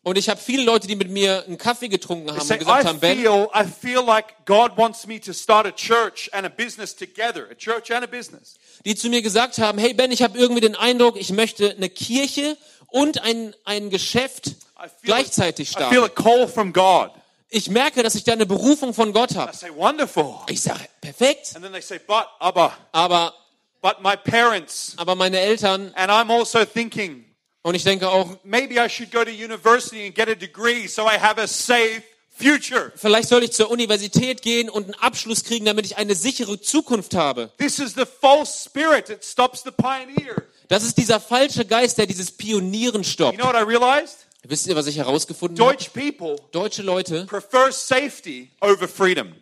[0.05, 2.83] Und ich habe viele Leute, die mit mir einen Kaffee getrunken haben say, und gesagt
[2.83, 6.45] I haben, Ben, feel, I feel like God wants me to start a church and
[6.45, 8.53] a business together, a church and a business.
[8.85, 11.89] die zu mir gesagt haben, hey Ben, ich habe irgendwie den Eindruck, ich möchte eine
[11.89, 12.55] Kirche
[12.89, 14.51] und ein, ein Geschäft I
[14.83, 16.23] feel, gleichzeitig I feel a starten.
[16.23, 17.09] call from God.
[17.49, 19.55] Ich merke, dass ich da eine Berufung von Gott I habe.
[19.55, 20.35] say, wonderful.
[20.49, 23.33] Ich sage, perfekt, And then they say, but, Abba, aber,
[23.81, 27.24] but my parents, aber meine Eltern and I'm also thinking,
[27.65, 31.01] und ich denke auch, maybe I should go to university and get a degree so
[31.07, 32.03] I have a safe
[32.37, 32.91] future.
[32.95, 37.15] vielleicht soll ich zur Universität gehen und einen Abschluss kriegen, damit ich eine sichere Zukunft
[37.15, 37.51] habe.
[37.57, 40.43] This is the false spirit that stops the pioneer.
[40.67, 43.39] Das ist dieser falsche Geist, der dieses Pionieren You stoppt.
[43.39, 44.27] know what I realized?
[44.43, 45.75] Wisst ihr, was ich herausgefunden habe?
[45.91, 49.33] People Deutsche Leute, prefer safety over freedom.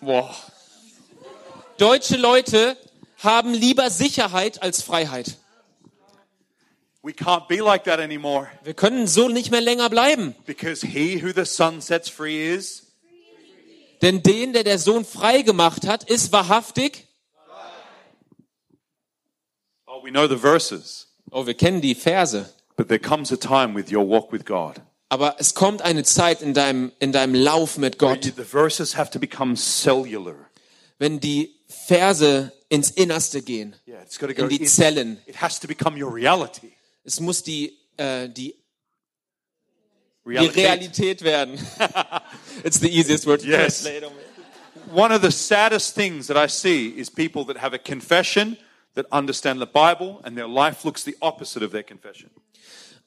[0.00, 0.34] boah.
[1.78, 2.76] Deutsche Leute
[3.18, 5.26] haben lieber Sicherheit als Freiheit.
[5.28, 6.95] We can't be like that anymore
[8.64, 10.34] Wir können so nicht mehr länger bleiben.
[10.44, 12.82] because he who the son sets free is
[14.02, 17.06] Denn den, der der Sohn frei gemacht hat, ist wahrhaftig.
[19.86, 22.52] Oh, we know the verses, Oh, wir kennen die Verse.
[22.76, 24.80] but there comes a time with your walk with God.
[25.08, 28.96] Aber es kommt eine Zeit in deinem, in deinem Lauf mit Gott, you- The verses
[28.96, 30.34] have to become cellular.
[30.98, 34.64] wenn die Verse ins Innerste gehen, in die.
[34.66, 35.18] Zellen.
[37.06, 38.54] Es muss die, äh, die,
[40.24, 40.60] die Reality.
[40.60, 41.54] Realität werden.
[42.64, 43.82] It's the easiest word to Yes.
[43.84, 44.10] translate.
[44.92, 48.56] One of the saddest things that I see is people that have a confession
[48.94, 52.28] that understand the Bible and their life looks the opposite of their confession.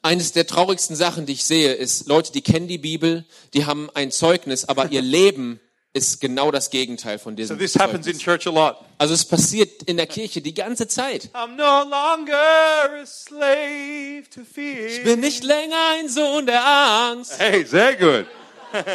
[0.01, 3.89] Eines der traurigsten Sachen, die ich sehe, ist Leute, die kennen die Bibel, die haben
[3.95, 5.59] ein Zeugnis, aber ihr Leben
[5.93, 8.75] ist genau das Gegenteil von So diesem this happens in church a lot.
[8.97, 11.29] Also es passiert in der Kirche die ganze Zeit.
[11.33, 14.85] I'm no longer a slave to fear.
[14.87, 17.39] Ich bin nicht länger ein Sohn der Angst.
[17.39, 18.27] Hey, sehr gut.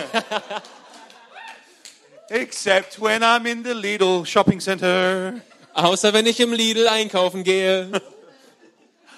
[2.29, 5.41] Except when I'm in the Lidl shopping center.
[5.75, 7.91] Außer wenn ich im Lidl einkaufen gehe.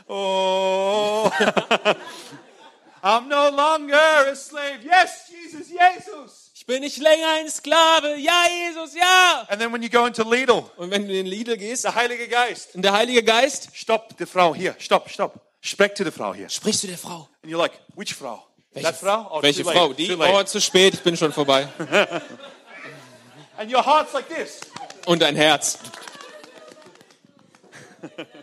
[0.08, 1.30] Oh,
[3.02, 4.78] I'm no longer a slave.
[4.82, 6.45] Yes, Jesus, Jesus.
[6.66, 8.16] Bin nicht länger ein Sklave.
[8.16, 9.46] Ja, Jesus, ja.
[9.48, 12.26] And then when you go into Lidl, Und wenn du in Lidl gehst the Heilige
[12.26, 15.40] Geist, und der Heilige Geist, stop the Frau here, stop, stop.
[15.61, 16.48] Sprech to the Frau here.
[16.50, 17.29] sprichst du der Frau.
[17.42, 18.44] And you're like, which Frau?
[18.72, 19.29] Welche, that Frau?
[19.31, 19.92] Oh, welche Frau?
[19.92, 20.12] Die?
[20.16, 21.68] Oh, zu spät, ich bin schon vorbei.
[23.57, 24.61] And your heart's like this.
[25.07, 25.79] Und ein Herz.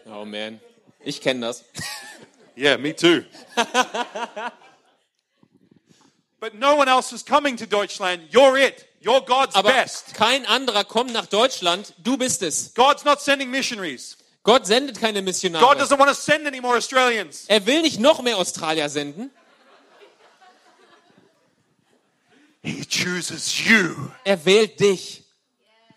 [0.05, 0.59] Oh man,
[0.99, 1.63] ich kenne das.
[2.57, 3.23] Yeah, me too.
[6.43, 8.21] but no one else is coming to Deutschland.
[8.29, 8.86] You're it.
[8.99, 10.13] You're God's Aber best.
[10.13, 11.93] kein anderer kommt nach Deutschland.
[12.03, 12.73] Du bist es.
[12.73, 14.17] God's not sending missionaries.
[14.43, 15.77] Gott sendet keine God Missionare.
[15.77, 17.45] doesn't want to send any more Australians.
[17.47, 19.32] Er will nicht noch mehr Australier senden.
[22.62, 24.12] He chooses you.
[24.25, 25.23] Er wählt dich.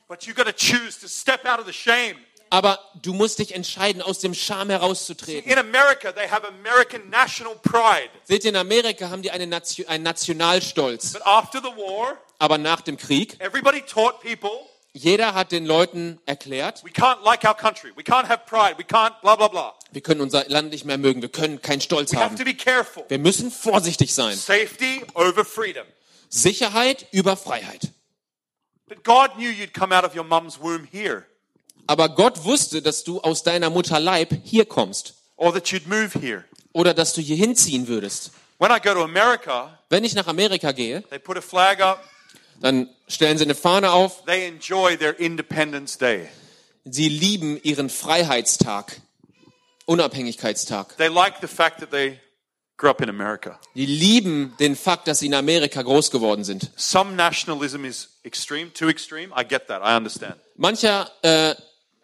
[0.07, 2.19] But you got to choose to step out of the shame.
[2.51, 5.51] Aber du musst dich entscheiden, aus dem Scham herauszutreten.
[5.51, 8.11] In America, they have American national pride.
[8.25, 11.13] Seht ihr, in Amerika haben die eine Nation, einen Nationalstolz.
[11.13, 16.19] But after the war, Aber nach dem Krieg, everybody taught people jeder hat den Leuten
[16.25, 16.83] erklärt,
[17.23, 19.75] like blah, blah, blah.
[19.93, 22.39] wir können unser Land nicht mehr mögen, wir können keinen Stolz We haben.
[22.39, 24.35] Wir müssen vorsichtig sein.
[24.37, 25.87] Safety over freedom.
[26.31, 27.91] Sicherheit über Freiheit.
[28.89, 31.27] But God knew you'd come out of your mum's womb here,
[31.87, 36.19] Aber Gott wusste, dass du aus deiner Mutter Leib hier kommst or that you'd move
[36.19, 36.45] here.
[36.73, 38.33] oder dass du hier hinziehen würdest.
[38.59, 42.03] When I go to America, Wenn ich nach Amerika gehe, they put a flag up.
[42.61, 44.25] dann stellen sie eine Fahne auf.
[44.25, 46.29] They enjoy their Independence Day.
[46.85, 49.01] Sie lieben ihren Freiheitstag,
[49.87, 50.97] Unabhängigkeitstag.
[50.97, 52.19] They like the fact that they
[52.77, 53.59] grew up in America.
[53.75, 56.71] Die lieben den Fakt, dass sie in Amerika groß geworden sind.
[56.77, 59.33] Some nationalism is extreme, too extreme.
[59.39, 59.83] I get that.
[59.83, 60.35] I understand.
[60.57, 61.55] Mancher äh,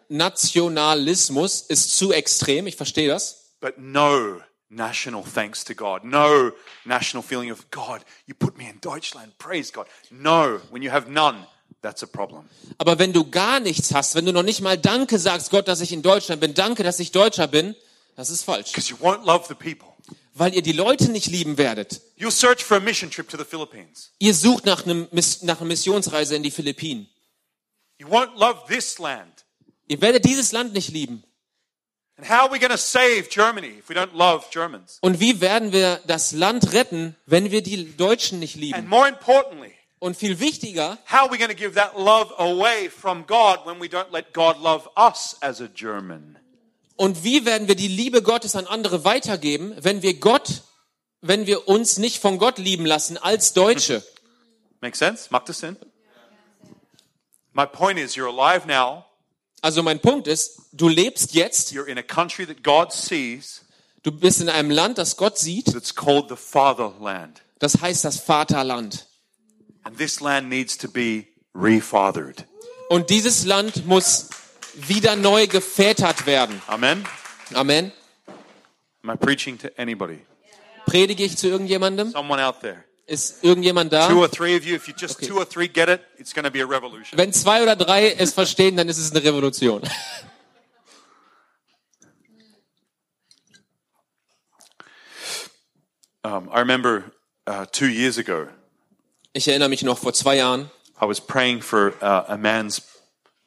[0.09, 3.55] Nationalismus ist zu extrem, ich verstehe das.
[3.61, 6.03] But no national thanks to God.
[6.03, 6.51] No
[6.85, 9.37] national feeling of God, you put me in Deutschland.
[9.37, 9.87] Praise God.
[10.09, 11.45] No, when you have none,
[11.81, 12.49] that's a problem.
[12.77, 15.81] Aber wenn du gar nichts hast, wenn du noch nicht mal Danke sagst, Gott, dass
[15.81, 17.75] ich in Deutschland bin, danke, dass ich Deutscher bin,
[18.15, 18.71] das ist falsch.
[18.71, 19.89] Because you won't love the people.
[20.35, 22.01] Weil ihr die Leute nicht lieben werdet.
[22.29, 24.11] Search for a mission trip to the Philippines.
[24.17, 25.07] Ihr sucht nach, einem,
[25.41, 27.07] nach einer Missionsreise in die Philippinen.
[27.99, 29.32] You won't love this land.
[29.87, 31.23] Ihr werdet dieses Land nicht lieben.
[32.17, 34.99] And how are we going to save Germany if we don't love Germans?
[35.01, 38.87] Und wie werden wir das Land retten, wenn wir die Deutschen nicht And lieben?
[38.87, 43.25] more importantly, Und viel wichtiger, how are we going to give that love away from
[43.25, 46.37] God when we don't let God love us as a German?
[46.95, 50.61] und wie werden wir die Liebe Gottes an andere weitergeben, wenn wir Gott,
[51.21, 54.03] wenn wir uns nicht von Gott lieben lassen als Deutsche?
[54.81, 55.27] Make sense?
[55.31, 55.77] Macht das Sinn?
[57.53, 59.05] My point is, you're alive now.
[59.63, 63.63] Also mein Punkt ist, du lebst jetzt, You're in a country that God sees
[64.03, 67.41] du bist in einem Land, das Gott sieht, that's called the Fatherland.
[67.59, 69.07] das heißt das Vaterland.
[69.83, 72.45] And this land needs to be refathered.
[72.89, 74.29] Und dieses Land muss
[74.73, 76.61] wieder neu gevätert werden.
[76.67, 77.05] Amen?
[77.53, 77.93] Amen.
[79.01, 80.19] Am I preaching to anybody?
[80.85, 82.11] Predige ich zu irgendjemandem?
[82.11, 82.83] Someone out there?
[83.05, 84.13] Ist irgendjemand Two da?
[84.15, 85.27] or three of you, if you just Okay.
[85.27, 87.17] two or three get it, it's going to be a revolution.
[87.17, 89.81] Wenn zwei oder drei es verstehen, dann ist es eine Revolution.
[96.23, 97.11] Um, I remember
[97.47, 98.47] uh, two years ago,
[99.33, 100.69] Ich erinnere mich noch, vor zwei Jahren
[101.01, 102.81] I was praying for uh, a man's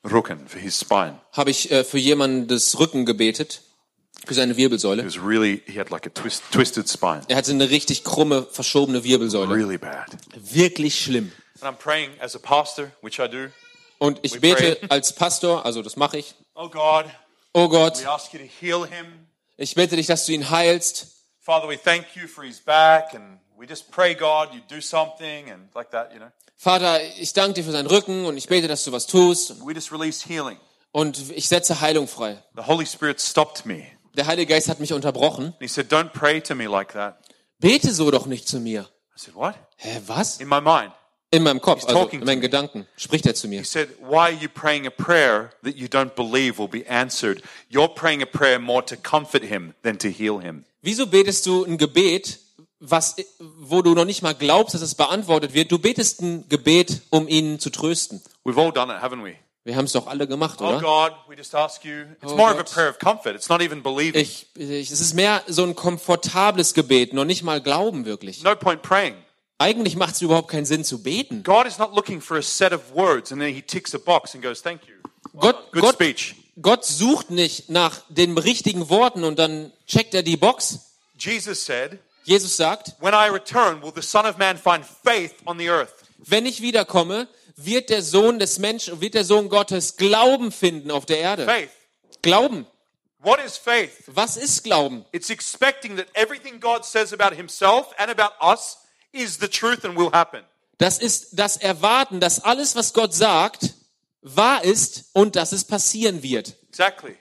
[0.05, 1.19] rücken, for his spine.
[1.33, 3.63] habe ich äh, für jemanden das Rücken gebetet,
[4.27, 5.05] für seine It Wirbelsäule.
[5.05, 7.23] was really, he had like a twist, twisted spine.
[7.29, 9.55] Er hatte eine richtig krumme, verschobene Wirbelsäule.
[9.55, 10.07] Really bad.
[10.37, 11.33] Wirklich schlimm.
[11.61, 13.49] And I'm praying as a pastor, which I do.
[13.99, 14.89] Und ich We bete pray.
[14.91, 16.35] als Pastor, also das mache ich.
[16.55, 17.07] Oh God,
[17.55, 19.07] Oh Gott, we ask you to heal him.
[19.57, 21.07] ich bitte dich, dass du ihn heilst.
[21.41, 25.51] Father, we thank you for his back, and we just pray, God, you do something,
[25.51, 26.29] and like that, you know.
[26.59, 29.55] Vater, ich danke dir für seinen Rücken und ich bete, dass du was tust.
[29.67, 30.59] We just release healing.
[30.93, 32.43] Und ich setze Heilung frei.
[32.57, 33.87] The Holy Spirit stopped me.
[34.17, 35.47] Der Heilige Geist hat mich unterbrochen.
[35.47, 37.19] And he said, Don't pray to me like that.
[37.59, 38.89] Bete so doch nicht zu mir.
[39.15, 39.55] I said, What?
[39.77, 40.41] Hä, was?
[40.41, 40.93] In my mind.
[41.31, 42.41] In meinem Kopf, He's also talking in meinen.
[42.41, 43.59] Gedanken, spricht er zu mir.
[43.59, 47.43] He said, Why are you praying a prayer that you don't believe will be answered?
[47.69, 50.65] You're praying a prayer more to comfort him than to heal him.
[50.83, 52.39] Wieso betest du ein Gebet,
[52.79, 55.71] was, wo du noch nicht mal glaubst, dass es beantwortet wird?
[55.73, 58.23] Du betest ein Gebet, um ihn zu trösten.
[58.45, 59.35] We've all done it, haven't we?
[59.67, 60.81] Wir haben es doch alle gemacht, Oh oder?
[60.81, 62.03] God, we just ask you.
[62.23, 62.71] It's Oh more of a Gott.
[62.73, 63.35] prayer of comfort.
[63.35, 64.21] It's not even believing.
[64.21, 68.45] Ich, ich, es ist mehr so ein komfortables Gebet, noch nicht mal Glauben wirklich.
[68.45, 69.17] No point praying.
[69.59, 71.43] Eigentlich macht es überhaupt keinen Sinn zu beten.
[71.43, 74.35] God is not looking for a set of words and then he ticks a box
[74.35, 74.95] and goes, Thank you.
[75.37, 76.37] Gott, Good Gott, speech.
[76.63, 80.79] Gott sucht nicht nach den richtigen Worten und dann checkt er die Box.
[81.19, 85.59] Jesus said, Jesus sagt, When I return, will the Son of Man find faith on
[85.59, 85.93] the earth?
[86.19, 91.07] wenn ich wiederkomme, wird der Sohn des Menschen, wird der Sohn Gottes Glauben finden auf
[91.07, 91.45] der Erde.
[91.45, 91.71] Faith.
[92.23, 92.67] Glauben.
[93.19, 93.93] What is faith?
[94.07, 95.05] Was ist Glauben?
[95.13, 98.79] It's expecting that everything God says about himself and about us
[99.13, 100.43] is the truth and will happen.
[100.79, 103.75] Das ist das Erwarten, dass alles, was Gott sagt,
[104.21, 106.55] wahr ist und dass es passieren wird.
[106.69, 107.17] Exactly.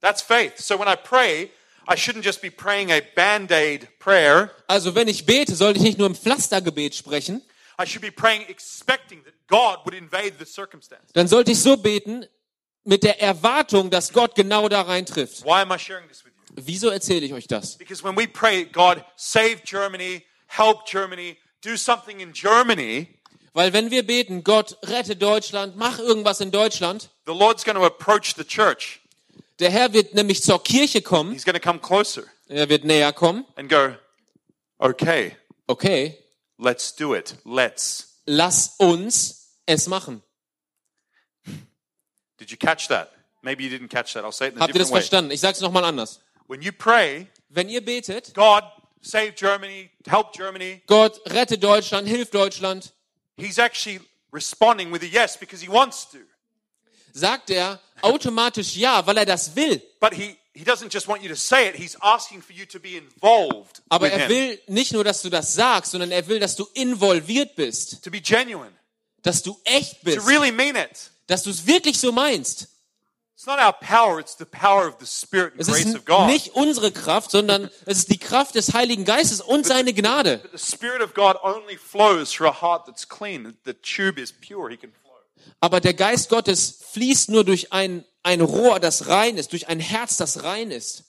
[0.00, 0.58] That's faith.
[0.58, 1.50] So when I pray,
[1.88, 4.50] I shouldn't just be praying a band aid prayer.
[4.66, 7.42] Also wenn ich bete, sollte ich nicht nur im Pflastergebet sprechen,
[7.78, 11.12] I should be praying expecting that God would invade the circumstance.
[11.14, 12.24] dann sollte ich so beten
[12.84, 15.44] mit der Erwartung, dass Gott genau da reintrifft.
[15.44, 16.62] Why am I sharing this with you?
[16.64, 17.78] Wieso erzähle ich euch das?
[17.78, 18.66] Because when we pray,
[19.64, 23.08] Germany, help Germany, do something in Germany,
[23.54, 27.84] Weil wenn wir beten, Gott rette Deutschland, mach irgendwas in Deutschland, the Lord's going to
[27.84, 29.00] approach the church.
[29.58, 33.12] der Herr wird nämlich zur Kirche kommen, He's going to come closer er wird näher
[33.12, 33.44] kommen.
[33.56, 33.94] and go,
[34.78, 35.36] okay,
[35.68, 36.18] Okay,
[36.62, 37.36] let's do it.
[37.44, 38.20] Let's.
[38.26, 40.22] lass uns es machen.
[42.38, 43.12] Did you catch that?
[43.42, 44.24] Maybe you didn't catch that.
[44.24, 45.00] I'll say it in a Habt ihr das different way.
[45.00, 45.30] verstanden?
[45.32, 46.20] Ich sage es nochmal anders.
[46.48, 48.64] When you pray, Wenn ihr betet, God,
[49.00, 52.92] save Germany, help Germany, Gott rette Deutschland, hilf Deutschland,
[53.36, 54.00] He's actually
[54.32, 56.18] responding with a yes because He wants to.
[57.12, 59.80] sagt er automatisch ja, weil er das will.
[60.00, 62.78] But He he doesn't just want you to say it, he's asking for you to
[62.78, 66.56] be involved Aber er will nicht nur, dass du das sagst, sondern er will, dass
[66.56, 68.72] du involviert bist, to be genuine,
[69.22, 71.10] dass du echt to bist, really mean it.
[71.26, 72.68] dass du es wirklich so meinst.
[73.34, 76.26] It's not our power, it's the power of the Spirit and Es grace of God.
[76.28, 80.38] nicht unsere Kraft, sondern es ist die Kraft des Heiligen Geistes und seine Gnade.
[80.38, 83.56] But the Spirit of God only flows through a heart that's clean.
[83.64, 85.12] The tube is pure, he can flow.
[85.60, 89.80] Aber der Geist Gottes fließt nur durch ein, ein Rohr, das rein ist, durch ein
[89.80, 91.04] Herz, das rein ist.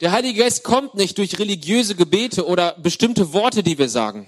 [0.00, 4.26] Der Heilige Geist kommt nicht durch religiöse Gebete oder bestimmte Worte, die wir sagen.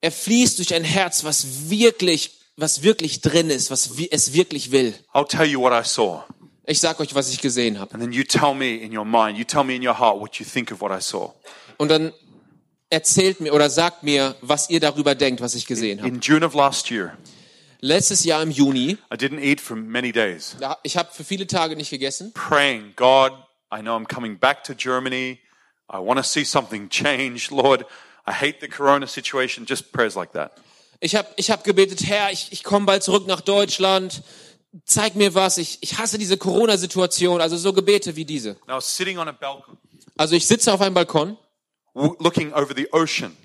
[0.00, 4.94] Er fließt durch ein Herz, was wirklich, was wirklich drin ist, was es wirklich will.
[5.12, 6.22] I'll tell you what I saw.
[6.64, 7.92] Ich sag euch, was ich gesehen habe.
[11.78, 12.12] Und dann
[12.90, 16.08] erzählt mir oder sagt mir, was ihr darüber denkt, was ich gesehen habe.
[16.08, 17.16] In June of last year,
[17.82, 21.46] Letztes Jahr im Juni, I didn't eat for many days, da- ich habe für viele
[21.46, 22.32] Tage nicht gegessen.
[22.34, 23.32] praying, God,
[23.74, 25.38] I know I'm coming back to Germany.
[25.92, 27.48] I want to see something change.
[27.50, 27.86] Lord,
[28.28, 29.64] I hate the corona situation.
[29.66, 30.52] Just prayers like that.
[31.00, 34.22] Ich habe ich hab gebetet, Herr, ich, ich komme bald zurück nach Deutschland.
[34.84, 35.56] Zeig mir was.
[35.58, 37.40] Ich, ich hasse diese Corona-Situation.
[37.40, 38.50] Also so Gebete wie diese.
[38.50, 39.78] And I was sitting on a balcony,
[40.18, 41.36] Also ich sitze auf einem Balkon
[42.18, 43.36] looking over the ocean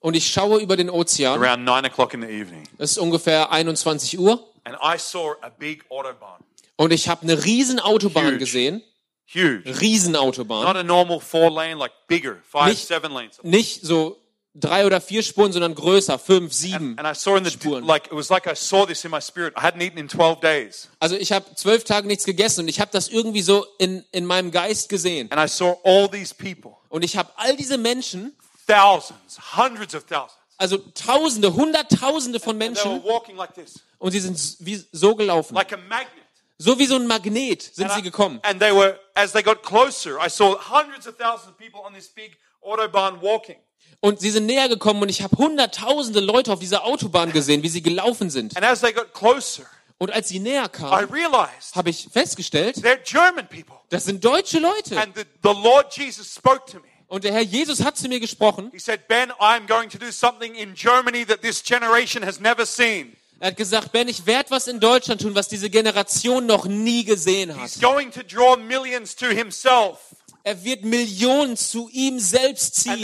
[0.00, 1.42] und ich schaue über den Ozean.
[1.42, 2.64] around nine o'clock in the evening.
[2.78, 4.46] Es ist ungefähr 21 Uhr.
[4.64, 6.40] And I saw a big autobahn.
[6.76, 8.38] Und ich habe eine riesen Autobahn Huge.
[8.38, 8.82] gesehen.
[9.26, 9.62] Huge.
[9.80, 10.64] Riesenautobahn.
[10.64, 13.38] Not a normal four lane, like bigger, five, Nicht- seven lanes.
[13.42, 14.16] Nicht so
[14.54, 16.96] drei oder vier Spuren, sondern größer, fünf, sieben.
[16.98, 17.84] And the, Spuren.
[17.84, 19.54] like, it was like I saw this in my spirit.
[19.56, 20.88] I hadn't eaten in 12 days.
[21.00, 24.24] Also ich habe zwölf Tage nichts gegessen und ich habe das irgendwie so in, in
[24.26, 25.30] meinem Geist gesehen.
[25.32, 28.34] And I saw all these people, Und ich habe all diese Menschen,
[28.66, 30.34] thousands, hundreds of thousands.
[30.56, 35.54] also Tausende, Hunderttausende von And Menschen walking like this, und sie sind wie so gelaufen.
[35.54, 36.22] like a magnet.
[36.56, 38.38] So wie so ein Magnet sind And, sie I- gekommen.
[38.44, 41.92] and they were, as they got closer, I saw hundreds of thousands of people on
[41.92, 43.56] this big autobahn walking.
[44.00, 47.68] Und sie sind näher gekommen und ich habe hunderttausende Leute auf dieser Autobahn gesehen, wie
[47.70, 48.54] sie gelaufen sind.
[48.56, 49.64] And as they got closer,
[49.96, 53.76] Und als sie näher I kamen, realized habe ich festgestellt, they're German people.
[53.88, 55.00] das sind deutsche Leute.
[55.00, 56.84] And the, the Lord Jesus spoke to me.
[57.06, 58.70] Und der Herr Jesus hat zu mir gesprochen.
[58.72, 62.66] He said, Ben, I'm going to do something in Germany that this generation has never
[62.66, 63.16] seen.
[63.40, 67.04] Er hat gesagt, Ben, ich werde was in Deutschland tun, was diese Generation noch nie
[67.04, 67.62] gesehen hat.
[67.62, 69.98] He's going to draw millions to himself.
[70.46, 73.02] Er wird Millionen zu ihm selbst ziehen.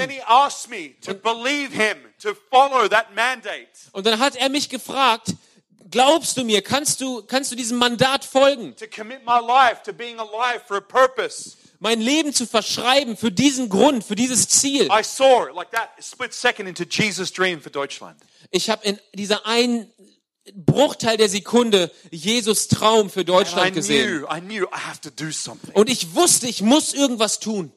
[3.92, 5.34] Und dann hat er mich gefragt,
[5.90, 8.76] glaubst du mir, kannst du, kannst du diesem Mandat folgen,
[11.78, 14.90] mein Leben zu verschreiben für diesen Grund, für dieses Ziel?
[14.92, 18.20] I saw it like that, a split second into Jesus' dream for Deutschland.
[18.50, 19.90] Ich habe in dieser einen
[20.54, 24.24] Bruchteil der Sekunde Jesus Traum für Deutschland gesehen.
[25.74, 27.72] Und ich wusste, ich muss irgendwas tun.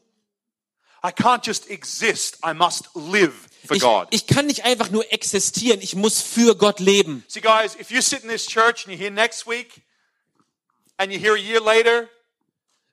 [1.06, 3.34] I can't just exist, I must live
[3.65, 4.08] for Ich, God.
[4.12, 7.26] ich kann nicht einfach nur existieren, ich muss für Gott leben.
[7.28, 9.82] See, guys, if you sit in this church and you're here next week
[10.95, 12.08] and you're here a year later,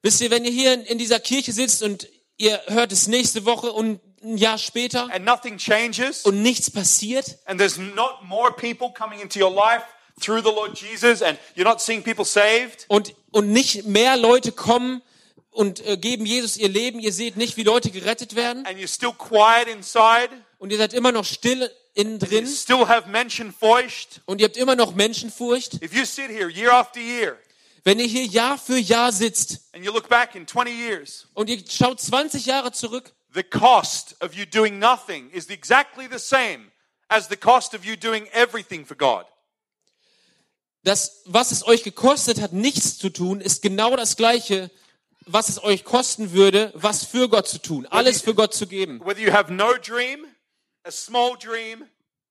[0.02, 3.44] Wisst ihr, wenn ihr hier in, in dieser Kirche sitzt und ihr hört es nächste
[3.44, 7.38] Woche und ein Jahr später and nothing changes, und nichts passiert.
[7.46, 9.82] And there's not more people coming into your life
[10.20, 14.52] through the Lord Jesus, and you're not seeing people saved, und, und nicht mehr Leute
[14.52, 15.02] kommen
[15.50, 18.66] und äh, geben Jesus ihr Leben, ihr seht nicht, wie Leute gerettet werden.
[18.66, 22.46] And you're still quiet inside, und ihr seid immer noch still innen drin.
[22.46, 24.20] still have Menschenfurcht.
[24.26, 25.82] und ihr habt immer noch Menschenfurcht.
[25.82, 27.36] If you sit here year after year
[27.82, 31.48] Wenn ihr hier Jahr für Jahr sitzt and you look back in 20 years, und
[31.48, 36.72] ihr schaut 20 Jahre zurück, the cost of you doing nothing is exactly the same
[37.08, 39.26] as the cost of you doing everything for God.
[40.82, 44.70] das, was es euch gekostet hat, nichts zu tun, ist genau das gleiche,
[45.26, 49.00] was es euch kosten würde, was für Gott zu tun, alles für Gott zu geben.
[49.04, 50.26] Whether you have no dream,
[50.84, 51.84] a small dream,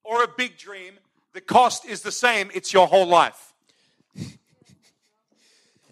[0.04, 0.98] or a big dream,
[1.34, 2.50] the cost is the same.
[2.54, 3.49] It's your whole life.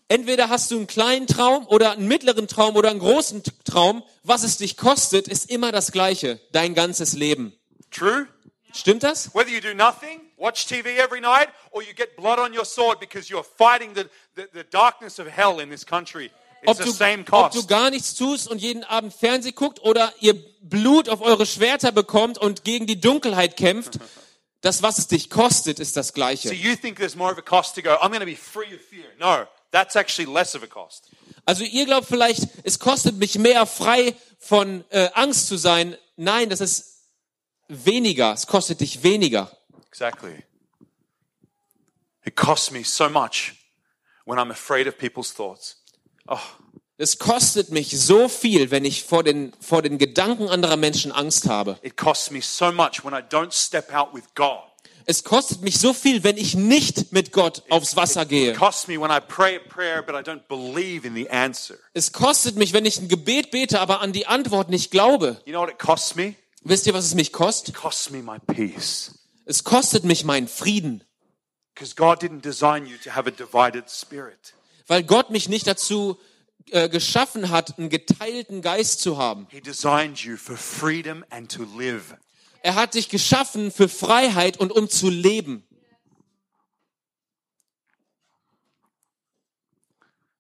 [0.10, 4.04] Entweder hast du einen kleinen Traum oder einen mittleren Traum oder einen großen Traum.
[4.24, 6.40] Was es dich kostet, ist immer das Gleiche.
[6.54, 7.54] Dein ganzes Leben.
[7.92, 8.28] True?
[8.74, 9.34] Stimmt das?
[9.34, 13.00] Whether you do nothing, watch TV every night, or you get blood on your sword
[13.00, 14.06] because you're fighting the,
[14.36, 16.26] the, the darkness of hell in this country,
[16.62, 20.14] it's Ob the du, ob du gar nichts tust und jeden Abend Fernseh guckt oder
[20.20, 24.00] ihr Blut auf eure Schwerter bekommt und gegen die Dunkelheit kämpft,
[24.62, 26.54] das, was es dich kostet, ist das So Gleiche.
[26.54, 28.82] you think there's more of a cost to go, I'm going to be free of
[28.82, 29.06] fear.
[29.20, 31.10] No, that's actually less of a cost.
[31.46, 35.96] Also ihr glaubt vielleicht, es kostet mich mehr, frei von äh, Angst zu sein.
[36.16, 36.98] Nein, das ist
[37.68, 38.34] weniger.
[38.34, 39.52] Es kostet dich weniger.
[39.88, 40.44] Exactly.
[42.26, 43.54] It costs me so much
[44.26, 45.78] when I'm afraid of people's thoughts.
[46.98, 51.48] Es kostet mich so viel, wenn ich vor den, vor den Gedanken anderer Menschen Angst
[51.48, 51.78] habe.
[51.84, 54.64] It costs me so much when I don't step out with God.
[55.10, 58.52] Es kostet mich so viel, wenn ich nicht mit Gott aufs Wasser gehe.
[58.52, 61.78] It costs me when I pray a prayer but I don't believe in the answer.
[61.94, 65.42] Es kostet mich, wenn ich ein Gebet bete, aber an die Antwort nicht glaube.
[65.46, 66.36] You know what it costs me?
[66.64, 67.70] Wisst ihr, was es mich kostet?
[67.70, 69.14] It costs me my peace.
[69.46, 71.02] Es kostet mich meinen Frieden,
[71.74, 74.54] Because God didn't design you to have a divided spirit.
[74.88, 76.18] weil Gott mich nicht dazu
[76.72, 79.48] äh, geschaffen hat, einen geteilten Geist zu haben.
[82.62, 85.64] Er hat dich geschaffen für Freiheit und um zu leben.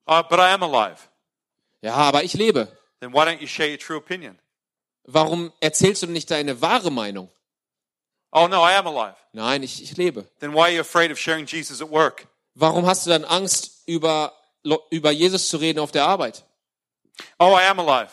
[0.07, 0.99] Uh, but I am alive.
[1.81, 2.67] Ja, aber ich lebe.
[3.01, 4.39] Then why don't you share your true opinion?
[5.03, 7.29] Warum erzählst du nicht deine wahre Meinung?
[8.31, 9.15] Oh no, I am alive.
[9.33, 10.27] Nein, ich, ich lebe.
[10.39, 12.27] Then why are you afraid of sharing Jesus at work?
[12.55, 14.33] Warum hast du dann Angst, über,
[14.89, 16.43] über Jesus zu reden auf der Arbeit?
[17.39, 18.11] Oh, I am alive.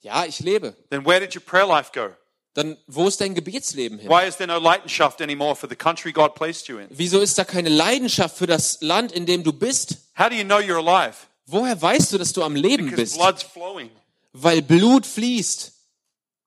[0.00, 0.74] Ja, ich lebe.
[0.90, 2.14] Then where did your prayer life go?
[2.58, 4.08] Dann wo ist dein Gebetsleben hin?
[4.10, 6.88] Why is there no Leidenschaft anymore for the country God placed you in?
[6.90, 9.96] Wieso ist da keine Leidenschaft für das Land, in dem du bist?
[10.18, 11.14] How do you know you're alive?
[11.46, 13.16] Woher weißt du, dass du am Leben Because bist?
[13.16, 13.90] blood's flowing.
[14.32, 15.72] Weil Blut fließt,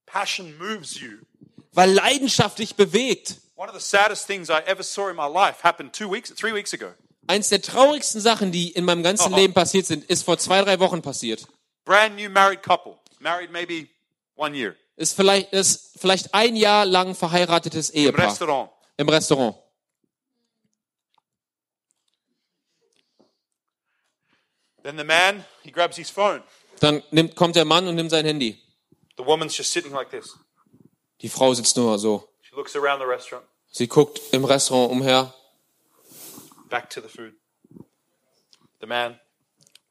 [0.05, 1.11] Passion moves you.
[1.71, 3.37] weil Leidenschaft dich bewegt.
[3.55, 6.53] One of the saddest things I ever saw in my life happened two weeks, three
[6.53, 6.87] weeks ago.
[7.27, 9.35] Eins der traurigsten Sachen, die in meinem ganzen Oh.
[9.37, 11.47] Leben passiert sind, ist vor zwei, drei Wochen passiert.
[11.85, 13.87] Brand new married couple, married maybe
[14.35, 18.69] one year, Ist vielleicht, ist vielleicht ein Jahr lang verheiratetes im Ehepaar restaurant.
[18.97, 19.55] im Restaurant.
[24.83, 26.43] Then the man, he grabs his phone.
[26.79, 28.59] Dann nimmt, kommt der Mann und nimmt sein Handy.
[29.17, 30.37] The woman's just sitting like this.
[31.21, 32.27] Die Frau sitzt nur so.
[32.43, 35.33] She looks around the restaurant, Sie guckt im Restaurant umher.
[36.69, 37.33] back to the food.
[38.79, 39.19] The man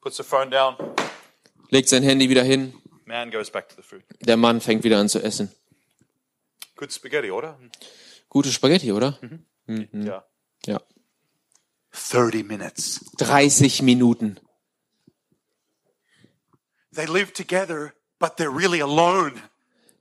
[0.01, 0.77] puts the phone down.
[1.69, 2.73] legt sein Handy wieder hin.
[3.11, 4.03] Man goes back to the food.
[4.21, 5.51] Der Mann fängt wieder an zu essen.
[6.77, 7.59] Good spaghetti, oder?
[8.29, 9.19] Gute Spaghetti, oder?
[9.67, 10.25] Yeah.
[10.65, 10.81] Ja.
[11.91, 13.03] 30 minutes.
[13.17, 14.39] 30 Minuten.
[16.93, 19.33] They live together, but they're really alone.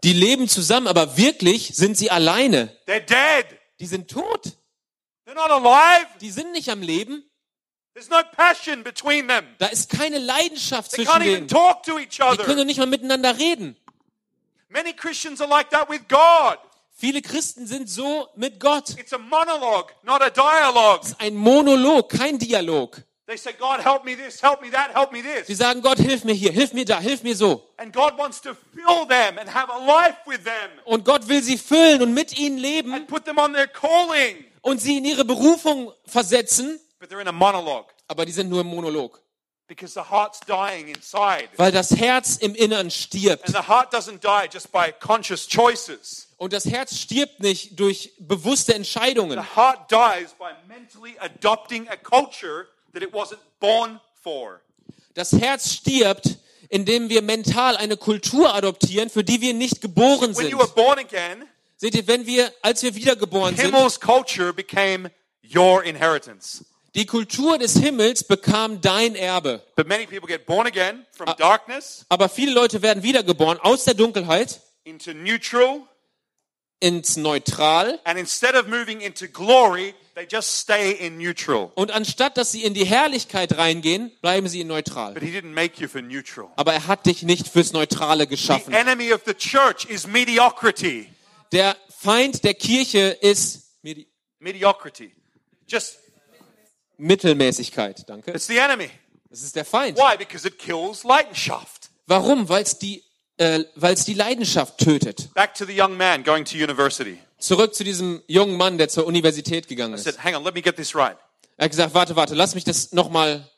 [0.04, 2.76] Die leben zusammen, aber wirklich sind sie alleine.
[2.86, 3.58] They're dead.
[3.80, 4.56] Die sind tot.
[5.26, 6.06] They're not alive.
[6.20, 7.24] Die sind nicht am Leben.
[9.58, 11.48] Da ist keine Leidenschaft They zwischen can't even denen.
[11.48, 13.76] talk to each Die können nicht mal miteinander reden.
[14.68, 16.58] Many Christians are like that with God.
[16.92, 18.90] Viele Christen sind so mit Gott.
[18.98, 21.00] It's a monologue, not a dialogue.
[21.18, 23.02] Ein Monolog, kein Dialog.
[23.26, 26.24] They say, God, help me this, help me that, help me Sie sagen, Gott, hilf
[26.24, 27.64] mir hier, hilf mir da, hilf mir so.
[27.76, 31.40] And God wants to fill them and have a life with them Und Gott will
[31.42, 34.44] sie füllen und mit ihnen leben and put them on their calling.
[34.62, 36.80] und sie in ihre Berufung versetzen.
[37.00, 39.20] But they're in a monologue Aber die sind nur im Monolog.
[39.66, 41.48] because the heart's dying inside.
[41.56, 43.46] Weil das Herz im Innern stirbt.
[43.46, 46.28] And the heart doesn't die just by conscious choices.
[46.36, 49.38] Und das Herz stirbt nicht durch bewusste Entscheidungen.
[49.40, 54.60] The heart dies by mentally adopting a culture that it wasn't born for.
[55.14, 56.36] Das Herz stirbt,
[56.68, 60.50] indem wir mental eine Kultur adoptieren, für die wir nicht geboren When sind.
[60.50, 63.72] you were born again, Seht ihr, wenn wir, als wir wiedergeboren sind,
[66.94, 69.62] Die Kultur des Himmels bekam dein Erbe.
[69.76, 73.94] But many people get born again from darkness Aber viele Leute werden wiedergeboren aus der
[73.94, 75.82] Dunkelheit into neutral,
[76.80, 78.00] ins Neutral.
[78.04, 81.70] and instead of moving into glory, they just stay in neutral.
[81.76, 85.12] Und anstatt, dass sie in die Herrlichkeit reingehen, bleiben sie in Neutral.
[85.14, 86.48] But He didn't make you for neutral.
[86.56, 88.72] Aber er hat dich nicht fürs Neutrale The geschaffen.
[88.74, 91.08] enemy of the church is mediocrity.
[91.52, 94.06] Der Feind der Kirche ist Medi-
[94.40, 95.12] Mediocrity.
[95.68, 95.98] Just,
[97.00, 98.08] Mittelmäßigkeit.
[98.08, 98.30] Danke.
[98.32, 98.90] it's the enemy.
[99.30, 99.96] Das ist der Feind.
[99.96, 100.16] Why?
[100.16, 101.90] Because it kills Leidenschaft.
[102.06, 102.48] Warum?
[102.48, 103.02] Weil es die,
[103.36, 105.32] äh, weil's die Leidenschaft tötet.
[105.34, 107.18] Back to the young man going to university.
[107.38, 110.04] Zurück zu diesem jungen Mann, der zur Universität gegangen I ist.
[110.04, 111.16] said, hang on, let me get this right.
[111.56, 113.48] Er hat gesagt, warte, warte, lass mich das nochmal.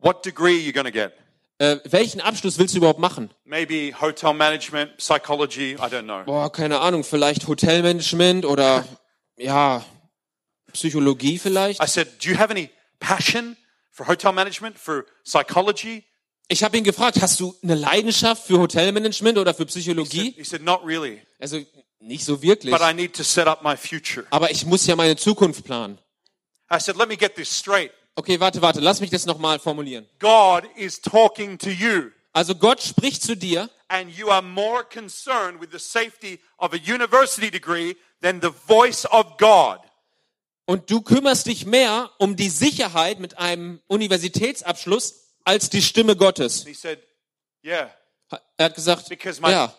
[0.00, 1.12] What degree are you going to get?
[1.58, 3.30] Äh, welchen Abschluss willst du überhaupt machen?
[3.44, 6.24] Maybe hotel management, psychology, I don't know.
[6.24, 8.84] Boah, keine Ahnung, vielleicht Hotelmanagement oder
[9.36, 9.84] ja,
[10.72, 11.80] Psychologie vielleicht.
[11.82, 12.70] I said, do you have any
[13.02, 13.56] passion
[13.90, 16.04] for hotel management, for psychology?
[16.48, 20.32] Ich habe ihn gefragt, hast du eine Leidenschaft für Hotelmanagement oder für Psychologie?
[20.36, 21.64] He said, not really, Also
[22.00, 22.72] nicht so wirklich.
[22.72, 24.26] but I need to set up my future.
[24.30, 25.98] Aber ich muss ja meine Zukunft planen.
[26.70, 27.92] I said, let me get this straight.
[28.16, 30.06] Okay, warte, warte, lass mich das nochmal formulieren.
[30.18, 35.60] God is talking to you, Also Gott spricht zu dir and you are more concerned
[35.60, 39.78] with the safety of a university degree than the voice of God.
[40.64, 46.64] Und du kümmerst dich mehr um die Sicherheit mit einem Universitätsabschluss als die Stimme Gottes.
[47.64, 47.90] Er
[48.58, 49.74] hat gesagt, ja,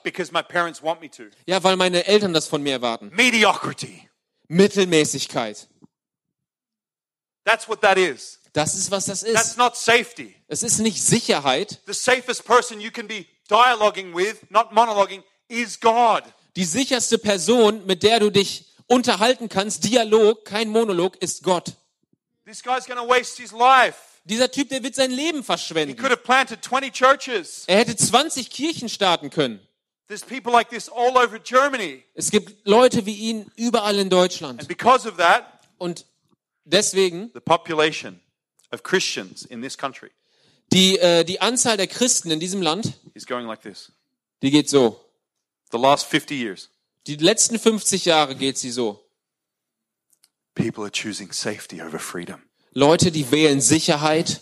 [1.46, 3.10] ja, weil meine Eltern das von mir erwarten.
[3.14, 4.10] Mediocrity.
[4.48, 5.68] Mittelmäßigkeit.
[7.46, 8.40] That's what that is.
[8.54, 9.58] Das ist, was das That's ist.
[9.58, 10.36] not safety.
[10.48, 11.82] Es ist nicht Sicherheit.
[11.88, 16.24] The safest person you can be dialoguing with, not monologuing, is God.
[16.56, 21.74] Die sicherste Person, mit der du dich unterhalten kannst, Dialog, kein Monolog, ist Gott.
[22.46, 23.98] This guy's going to waste his life.
[24.26, 25.96] Dieser Typ, der wird sein Leben He verschwenden.
[25.98, 27.64] could have planted 20 churches.
[27.68, 29.60] Er hätte 20 Kirchen starten können.
[30.08, 32.04] There's people like this all over Germany.
[32.14, 34.68] Es gibt Leute wie ihn überall in And Deutschland.
[34.68, 35.46] because of that,
[35.78, 36.06] Und
[36.66, 38.20] deswegen, the population
[38.72, 40.10] of Christians in this country
[40.72, 43.92] die, äh, die Anzahl der Christen in diesem Land, is going like this.
[44.42, 45.00] die geht so.
[45.72, 46.70] The last 50 years,
[47.08, 49.04] Die letzten 50 Jahre geht sie so.
[50.56, 52.42] people are choosing safety over freedom.
[52.74, 54.42] Leute, die wählen Sicherheit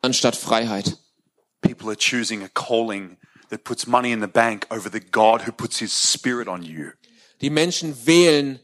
[0.00, 0.96] anstatt Freiheit.
[1.60, 3.16] People are choosing a calling
[3.50, 6.92] that puts money in the bank over the God who puts his spirit on you.
[7.40, 8.60] Die Menschen wählen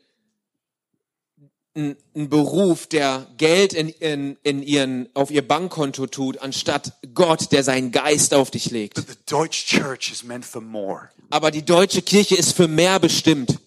[1.79, 7.53] einen einen Beruf, der Geld in, in, in ihren, auf ihr Bankkonto tut, anstatt Gott,
[7.53, 8.95] der seinen Geist auf dich legt.
[8.95, 11.11] But the Deutsche Church is meant for more.
[11.31, 13.59] Aber die deutsche Kirche ist für mehr bestimmt.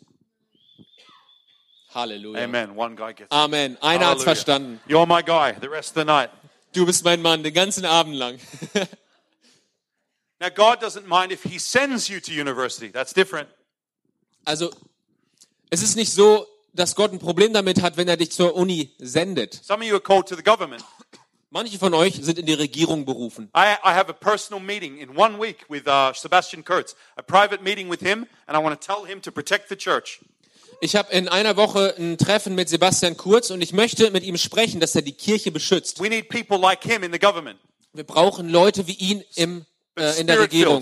[1.93, 2.43] Halleluja.
[2.43, 2.71] Amen.
[2.77, 3.31] One guy gets it.
[3.31, 3.77] Amen.
[3.81, 4.23] Einer hat's Hallelujah.
[4.23, 4.79] verstanden.
[4.87, 6.29] You're my guy the rest of the night.
[6.73, 8.39] Du bist mein Mann den ganzen Abend lang.
[10.39, 12.91] Now, God doesn't mind if he sends you to university.
[12.91, 13.47] That's different.
[14.43, 14.71] Also,
[15.69, 18.91] es ist nicht so, dass Gott ein Problem damit hat, wenn er dich zur Uni
[18.97, 19.59] sendet.
[19.63, 20.83] Some of you are called to the government.
[21.53, 23.51] Manche von euch sind in die Regierung berufen.
[23.53, 27.61] I, I have a personal meeting in one week with uh, Sebastian Kurz, a private
[27.61, 30.21] meeting with him, and I want to tell him to protect the church.
[30.79, 34.37] Ich habe in einer Woche ein Treffen mit Sebastian Kurz und ich möchte mit ihm
[34.37, 36.01] sprechen, dass er die Kirche beschützt.
[36.01, 37.59] We need people like him in the government.
[37.93, 39.65] Wir brauchen Leute wie ihn im,
[39.99, 40.81] äh, in der Regierung,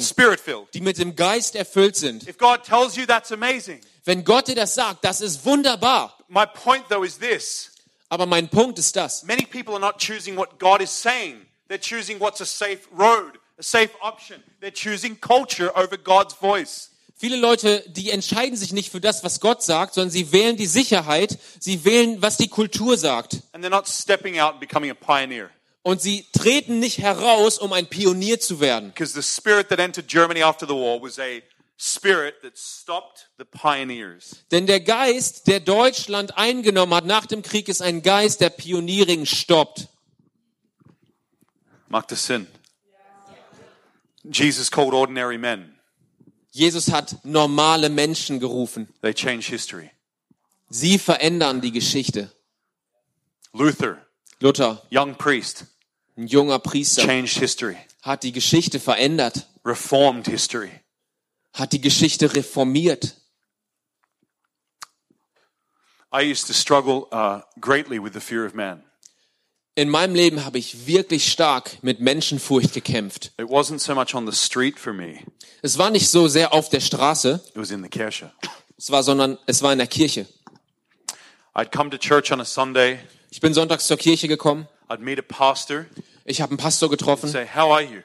[0.73, 2.27] die mit dem Geist erfüllt sind.
[2.27, 3.81] If God tells you, that's amazing.
[4.09, 6.17] Wenn Gott dir das sagt, das ist wunderbar.
[6.29, 7.69] My point, though, is this.
[8.09, 9.21] Aber mein Punkt ist das.
[9.21, 11.45] Many people are not choosing what God is saying.
[11.69, 14.41] They're choosing what's a safe road, a safe option.
[14.61, 16.89] They're choosing culture over God's voice.
[17.17, 20.65] Viele Leute, die entscheiden sich nicht für das, was Gott sagt, sondern sie wählen die
[20.65, 23.43] Sicherheit, sie wählen, was die Kultur sagt.
[23.51, 25.51] And they're not stepping out and becoming a pioneer.
[25.83, 28.89] Und sie treten nicht heraus, um ein Pionier zu werden.
[28.89, 31.43] Because the spirit that entered Germany after the war was a
[31.79, 34.43] spirit that stopped the pioneers.
[34.51, 39.25] Denn der Geist, der Deutschland eingenommen hat nach dem Krieg, ist ein Geist, der Pioniering
[39.25, 39.87] stoppt.
[41.87, 42.47] Macht das Sinn?
[44.23, 45.73] Jesus called ordinary men.
[46.51, 48.89] Jesus hat normale Menschen gerufen.
[49.01, 49.89] They change history.
[50.69, 52.31] Sie verändern die Geschichte.
[53.53, 54.05] Luther,
[54.39, 55.65] Luther, young priest,
[56.15, 60.71] ein junger Priester, changed history, hat die Geschichte verändert, reformed history.
[61.53, 63.15] Hat die Geschichte reformiert.
[66.11, 68.83] I used to struggle uh, greatly with the fear of man.
[69.75, 73.31] In meinem Leben habe ich wirklich stark mit Menschenfurcht gekämpft.
[73.37, 75.19] It wasn't so much on the street for me,
[75.61, 78.31] Es war nicht so sehr auf der Straße, it was in the Kirche.
[78.77, 80.25] es war, sondern es war in der Kirche.
[81.55, 85.19] I'd come to church on a Sunday, Ich bin sonntags zur Kirche gekommen, I'd meet
[85.19, 85.85] a pastor,
[86.25, 87.29] ich habe einen Pastor getroffen.
[87.29, 88.01] say, How are you?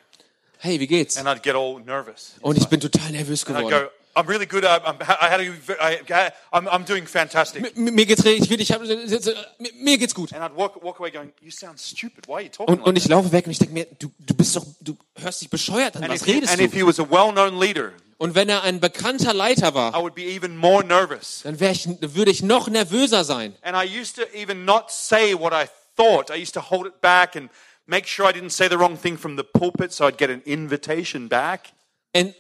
[0.64, 1.18] Hey, wie geht's?
[1.18, 2.36] And I'd get all nervous.
[2.40, 3.88] Und ich bin total nervös And I'd geworden.
[4.14, 4.64] go, I'm really good.
[4.64, 7.76] I'm, I'm, I had a, I, I'm, I'm doing fantastic.
[7.76, 10.32] M- Mir geht's richtig, ich hab, mir- mir geht's gut.
[10.32, 12.26] And I'd walk, walk away going, You sound stupid.
[12.26, 13.10] Why are you talking Und, like und ich that?
[13.10, 16.04] laufe weg und ich denke mir, du, du bist doch, du hörst dich bescheuert an,
[16.04, 16.78] And was if, he, redest and if du?
[16.78, 20.14] he was a well known leader, Und wenn er ein bekannter Leiter I war, would
[20.14, 21.40] be even more nervous.
[21.42, 23.54] dann wär ich, würde ich noch nervöser sein.
[23.60, 26.30] And I used to even not say what I thought.
[26.30, 27.50] I used to hold it back and
[27.86, 30.42] make sure I didn't say the wrong thing from the pulpit so I'd get an
[30.44, 31.72] invitation back.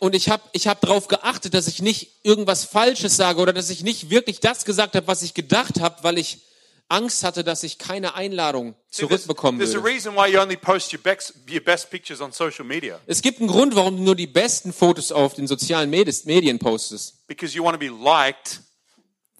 [0.00, 3.70] Und- ich habe ich hab darauf geachtet, dass ich nicht irgendwas Falsches sage oder dass
[3.70, 6.42] ich nicht wirklich das gesagt habe, was ich gedacht habe, weil ich
[6.88, 9.88] Angst hatte, dass ich keine Einladung zurückbekommen there's a würde.
[9.88, 13.40] reason why you only post your best, your best pictures on social media Es gibt
[13.40, 17.26] einen Grund, warum du nur die besten Fotos auf den sozialen Medien postest.
[17.26, 18.60] because you want to be liked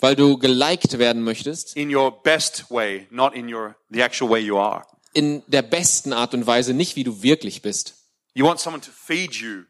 [0.01, 1.77] Weil du geliked werden möchtest.
[1.77, 4.85] in your best way, not in your the actual way you are.
[5.15, 7.95] In der besten Art und Weise, nicht wie du wirklich bist.
[8.35, 9.63] You want someone to feed you,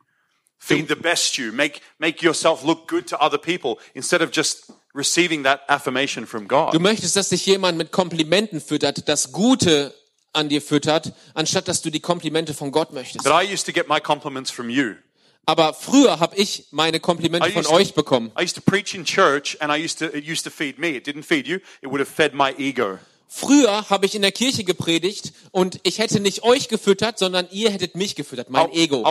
[0.58, 4.72] feed the best you, make make yourself look good to other people instead of just
[4.94, 6.80] receiving that affirmation from Du God.
[6.80, 9.94] möchtest, dass dich jemand mit Komplimenten füttert, das Gute
[10.32, 13.24] an dir füttert, anstatt dass du die Komplimente von Gott möchtest.
[13.24, 14.94] But I used to get my compliments from you.
[15.46, 18.32] Aber früher habe ich meine Komplimente von euch bekommen.
[18.38, 20.96] I used to preach in church and I used to, it used to feed me.
[20.96, 21.56] It didn't feed you.
[21.82, 22.98] It would have fed my ego.
[23.36, 27.68] Früher habe ich in der Kirche gepredigt und ich hätte nicht euch gefüttert, sondern ihr
[27.70, 29.04] hättet mich gefüttert, mein Ego.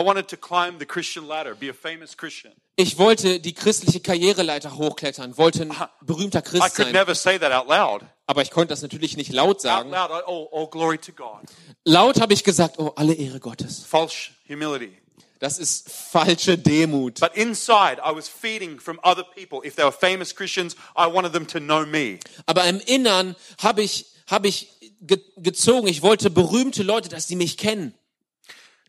[2.78, 6.94] Ich wollte die christliche Karriereleiter hochklettern, wollte ein berühmter I Christ could sein.
[6.94, 8.06] never say that out loud.
[8.26, 9.92] Aber ich konnte das natürlich nicht laut sagen.
[10.26, 11.42] oh, to God.
[11.84, 13.84] Laut habe ich gesagt, oh, alle Ehre Gottes.
[13.84, 14.98] False humility.
[15.40, 17.20] Das ist falsche Demut.
[17.20, 19.60] But inside, I was feeding from other people.
[19.68, 22.20] If they were famous Christians, I wanted them to know me.
[22.46, 24.70] Aber im Innern habe ich, habe ich
[25.02, 25.88] ge gezogen.
[25.88, 27.94] Ich wollte berühmte Leute, dass sie mich kennen.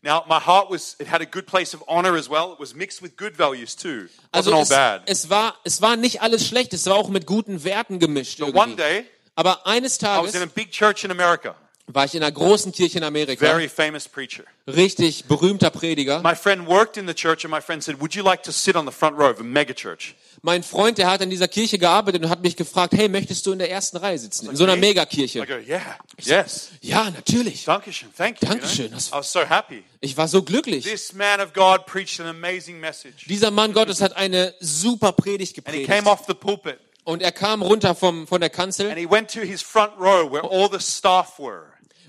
[0.01, 2.53] Now, my heart was, it had a good place of honor as well.
[2.53, 4.07] It was mixed with good values too.
[4.31, 5.01] Also es, bad.
[5.07, 6.73] es war, es war nicht alles schlecht.
[6.73, 8.39] Es war auch mit guten Werten gemischt.
[8.39, 8.75] But one Irgendwie.
[8.75, 9.05] day,
[9.35, 11.55] Aber eines I was in a Tages big church in America.
[11.87, 13.45] War ich in einer großen Kirche in Amerika.
[13.45, 14.43] Very famous preacher.
[14.67, 16.21] Richtig berühmter Prediger.
[16.23, 18.75] My friend worked in the church, and my friend said, Would you like to sit
[18.75, 20.15] on the front row of a mega church?
[20.41, 23.51] Mein Freund, der hat in dieser Kirche gearbeitet und hat mich gefragt, hey, möchtest du
[23.51, 24.47] in der ersten Reihe sitzen?
[24.49, 24.81] In so einer me?
[24.81, 25.39] Megakirche.
[25.39, 25.81] I go, Yeah,
[26.19, 26.69] yes.
[26.81, 27.65] Ja, natürlich.
[27.65, 28.47] Dankeschön, thank you.
[28.47, 28.61] you know.
[28.61, 29.83] Dankeschön, das- I was so happy.
[30.01, 30.83] Ich war so glücklich.
[30.85, 33.25] This man of God preached an amazing message.
[33.27, 35.89] Dieser Mann Gottes hat eine super Predigt And he gepredigt.
[35.89, 39.31] came off the pulpit Und er kam runter vom, von der and Kanzel he went
[39.31, 41.63] to his front row where all the staff were.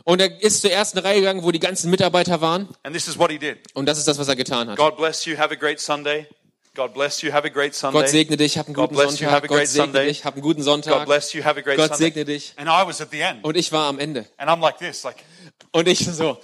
[0.06, 2.68] Und er ist zur ersten Reihe gegangen, wo die ganzen Mitarbeiter waren.
[2.84, 3.58] And this is what he did.
[3.74, 4.76] Und das ist das, was er getan hat.
[4.78, 5.36] God bless you.
[5.36, 6.28] Have a great Sunday.
[6.76, 7.32] God bless you.
[7.32, 8.00] Have a great Sunday.
[8.02, 9.26] Gott segne dich, hab einen God guten bless you.
[9.26, 9.48] Have a Sonntag.
[9.48, 10.06] Gott great segne Sunday.
[10.06, 11.06] dich, hab einen guten God Sonntag.
[11.06, 11.42] bless you.
[11.44, 12.52] Have a great Gott segne dich.
[12.56, 13.44] And I was at the end.
[13.44, 14.26] Und ich war am Ende.
[14.36, 15.16] And I'm like this, like,
[15.72, 16.38] Und ich so,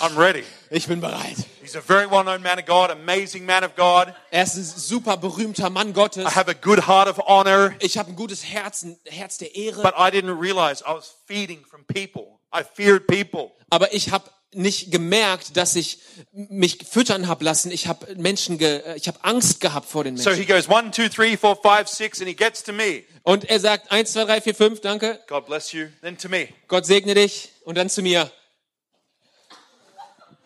[0.00, 0.42] I'm ready.
[0.70, 1.36] ich bin bereit.
[1.62, 4.12] He's a very well-known man of God, amazing man of God.
[4.30, 6.24] Er ist ein super berühmter Mann Gottes.
[6.26, 7.74] I have a good heart of honor.
[7.78, 9.82] Ich habe ein gutes Herz, ein Herz der Ehre.
[9.82, 12.40] But I didn't realize I was feeding from people.
[12.54, 13.50] I feared people.
[13.70, 15.98] Aber ich habe nicht gemerkt, dass ich
[16.32, 17.72] mich füttern hab lassen.
[17.72, 20.46] Ich habe Menschen, ge ich habe Angst gehabt vor den So Menschen.
[20.46, 23.02] he goes one, two, three, four, five, six, and he gets to me.
[23.24, 25.18] Und er sagt eins, zwei, drei, vier, fünf, danke.
[25.26, 25.86] God bless you.
[26.02, 26.48] Then to me.
[26.68, 27.50] Gott segne dich.
[27.64, 28.30] Und dann zu mir.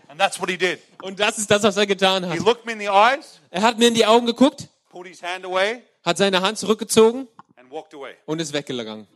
[0.08, 0.78] And that's what he did.
[1.02, 2.46] Und das ist das, was er getan He hat.
[2.46, 5.44] looked me in the eyes, Er hat mir in die Augen geguckt, pulled his hand
[5.44, 8.14] away, hat seine Hand zurückgezogen and walked away.
[8.26, 9.06] und ist weggegangen.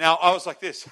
[0.00, 0.86] Now I was like this,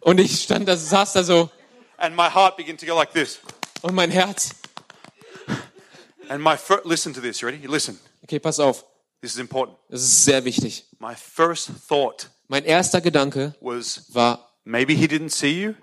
[0.00, 1.50] Und ich stand da, saß da so
[1.98, 3.40] and my heart began to go like this.
[3.82, 4.50] und mein Herz.
[6.28, 7.40] And my fir- listen to this.
[7.40, 7.58] You ready?
[7.62, 7.98] You listen.
[8.22, 8.84] Okay, pass auf.
[9.20, 9.76] This is important.
[9.90, 10.84] Das ist sehr wichtig.
[11.00, 15.74] My first thought Mein erster Gedanke was war, maybe he didn't see you.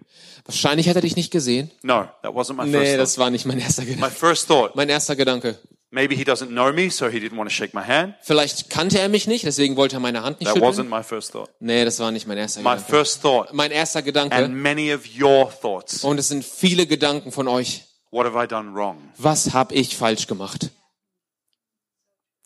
[0.45, 1.71] wahrscheinlich hat er dich nicht gesehen.
[1.83, 3.23] No, that wasn't my Nee, first das thought.
[3.25, 4.15] war nicht mein erster My Gedanke.
[4.15, 5.59] first thought, Mein erster Gedanke.
[5.91, 8.15] Maybe he doesn't know me, so he didn't want to shake my hand.
[8.21, 11.31] Vielleicht kannte er mich nicht, deswegen wollte er meine Hand nicht That wasn't my first
[11.31, 11.49] thought.
[11.59, 12.89] Nee, das war nicht mein erster My Gedanke.
[12.89, 16.03] first thought, Mein erster and Gedanke, many of your thoughts.
[16.03, 17.83] und es sind viele Gedanken von euch.
[18.09, 18.97] What have I done wrong?
[19.17, 20.69] Was habe ich falsch gemacht?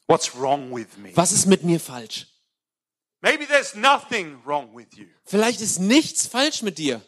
[0.07, 1.09] What's wrong with me?
[1.15, 2.27] Was ist mit mir falsch?
[3.21, 5.05] Maybe there's nothing wrong with you.
[5.23, 7.01] Vielleicht ist nichts falsch mit dir.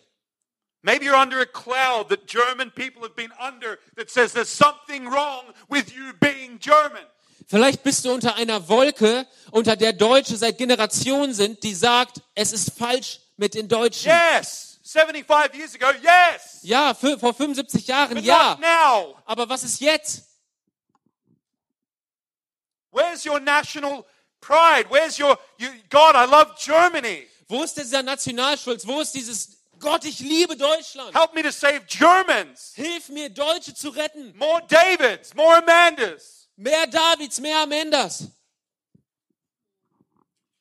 [0.88, 5.10] Maybe you're under a cloud that German people have been under that says there's something
[5.10, 7.04] wrong with you being German.
[7.46, 12.54] Vielleicht bist du unter einer Wolke, unter der Deutsche seit Generationen sind, die sagt, es
[12.54, 14.10] ist falsch mit den Deutschen.
[14.10, 16.60] Yes, 75 years ago, yes.
[16.62, 18.52] Ja, für, vor 75 Jahren, But ja.
[18.52, 19.18] not now.
[19.26, 20.24] Aber was ist jetzt?
[22.92, 24.06] Where's your national
[24.40, 24.90] pride?
[24.90, 27.28] Where's your, you, God, I love Germany.
[27.50, 28.88] Wo ist dieser Nationalstolz?
[28.88, 31.14] Wo ist dieses Gott, ich liebe Deutschland?
[31.16, 32.74] Help me to save Germans.
[32.76, 34.36] Hilf mir, Deutsche zu retten.
[34.38, 36.50] More Davids, more Amandas.
[36.56, 38.28] Mehr Davids, mehr Amendas.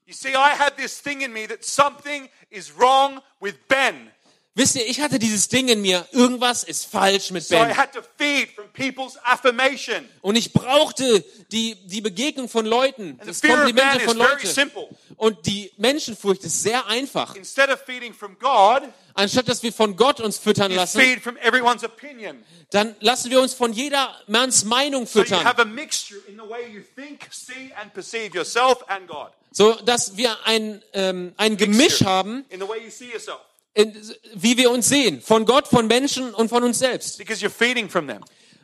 [0.07, 4.13] You see, I had this thing in me that something is wrong with Ben.
[4.55, 6.07] Wisst ihr, ich hatte dieses Ding in mir.
[6.13, 7.77] Irgendwas ist falsch mit So I Ben.
[7.77, 10.09] had to feed from people's affirmation.
[10.23, 14.47] Und ich brauchte die, die Begegnung von Leuten, das Komplimente is von very Leuten.
[15.17, 17.35] Und die Menschenfurcht ist sehr einfach.
[17.35, 18.83] God,
[19.15, 21.01] Anstatt dass wir von Gott uns füttern lassen,
[22.71, 25.47] dann lassen wir uns von jedermanns Meinung füttern.
[29.53, 33.41] So, dass wir ein, ähm, ein Gemisch haben, in the way you see yourself.
[33.73, 33.95] in,
[34.35, 35.23] wie wir uns sehen.
[35.23, 37.19] Von Gott, von Menschen und von uns selbst.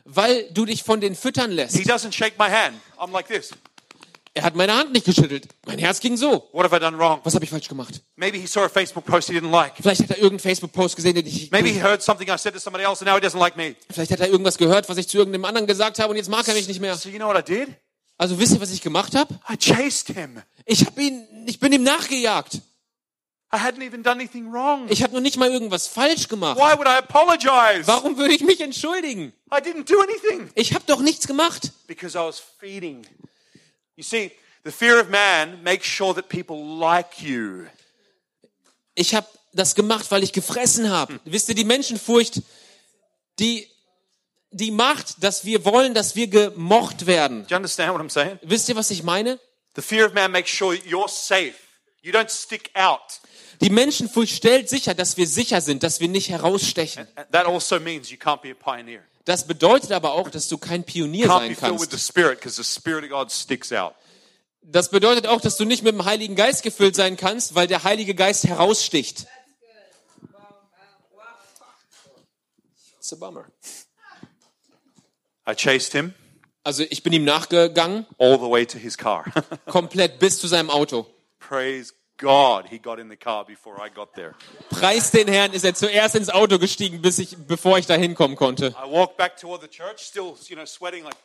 [0.05, 1.77] Weil du dich von denen füttern He lässt.
[1.77, 2.79] doesn't shake my hand.
[2.97, 3.51] I'm like this.
[4.35, 5.47] Er hat meine Hand nicht geschüttelt.
[5.67, 6.49] Mein Herz ging so.
[6.53, 7.19] What have I done wrong?
[7.23, 8.01] Was habe ich falsch gemacht?
[8.15, 9.73] Maybe he saw a Facebook post he didn't like.
[9.79, 11.51] Vielleicht hat er irgendeinen Facebook-Post gesehen, den ich...
[11.51, 13.75] Maybe he heard something I said to somebody else and now he doesn't like me.
[13.91, 16.47] Vielleicht hat er irgendwas gehört, was ich zu irgendeinem anderen gesagt habe und jetzt mag
[16.47, 16.95] er mich nicht mehr.
[16.95, 17.69] So you know what I did?
[18.17, 19.39] Also wisst ihr, was ich gemacht habe?
[19.47, 20.41] I chased him.
[20.65, 22.55] Ich habe ihn, ich bin ihm nachgejagt.
[23.53, 24.87] I hadn't even done anything wrong.
[24.89, 26.57] Ich habe noch nicht mal irgendwas falsch gemacht.
[26.57, 27.85] Why would I apologize?
[27.85, 29.31] Warum würde ich mich entschuldigen?
[29.51, 30.49] I didn't do anything.
[30.55, 31.71] Ich habe doch nichts gemacht.
[31.85, 33.05] Because I was feeding.
[33.95, 34.31] You see,
[34.63, 37.67] the fear of man makes sure that people like you.
[38.95, 41.19] Ich habe das gemacht, weil ich gefressen habe.
[41.25, 42.41] Wisst ihr, die Menschenfurcht,
[43.39, 43.67] die,
[44.51, 47.43] die macht, dass wir wollen, dass wir gemocht werden.
[47.43, 48.39] Do you understand what I'm saying?
[48.41, 49.39] Wisst ihr, was ich meine?
[49.75, 51.55] The fear of man makes sure you're safe.
[52.01, 53.21] You don't stick out.
[53.61, 57.07] Die Menschenfurcht stellt sicher, dass wir sicher sind, dass wir nicht herausstechen.
[57.31, 59.03] That also means you can't be a pioneer.
[59.25, 61.93] Das bedeutet aber auch, dass du kein Pionier sein kannst.
[64.61, 67.83] Das bedeutet auch, dass du nicht mit dem Heiligen Geist gefüllt sein kannst, weil der
[67.83, 69.27] Heilige Geist heraussticht.
[72.97, 73.45] It's a bummer.
[75.45, 76.13] I chased him
[76.63, 79.25] Also ich bin ihm nachgegangen, all the way to his car.
[79.65, 81.05] komplett bis zu seinem Auto.
[81.39, 84.33] Praise God, he got in the car before I got there.
[84.69, 88.37] Preis den Herrn, ist er zuerst ins Auto gestiegen, bis ich, bevor ich da hinkommen
[88.37, 88.67] konnte.
[88.67, 91.15] I walked back toward the church, still, you know, sweating like,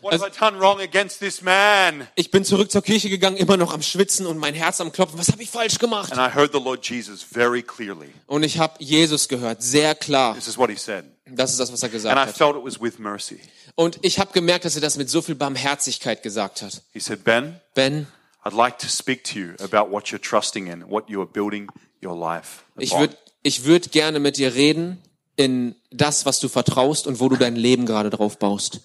[0.00, 2.06] what have I done wrong against this man?
[2.14, 5.18] Ich bin zurück zur Kirche gegangen, immer noch am Schwitzen und mein Herz am Klopfen.
[5.18, 6.12] Was habe ich falsch gemacht?
[6.12, 8.12] And I heard the Lord Jesus very clearly.
[8.26, 10.34] Und ich habe Jesus gehört, sehr klar.
[10.34, 11.04] This is what he said.
[11.26, 12.36] Das ist das, was er gesagt And I hat.
[12.36, 13.40] felt it was with mercy.
[13.74, 16.82] Und ich habe gemerkt, dass er das mit so viel Barmherzigkeit gesagt hat.
[16.92, 18.06] He said, Ben, Ben,
[18.44, 21.70] I'd like to speak to you about what you're trusting in, what you are building
[22.02, 22.64] your life.
[22.78, 24.98] ich upon." würde ich würd gerne mit dir reden
[25.36, 28.80] in das, was du vertraust und wo du dein Leben gerade drauf baust.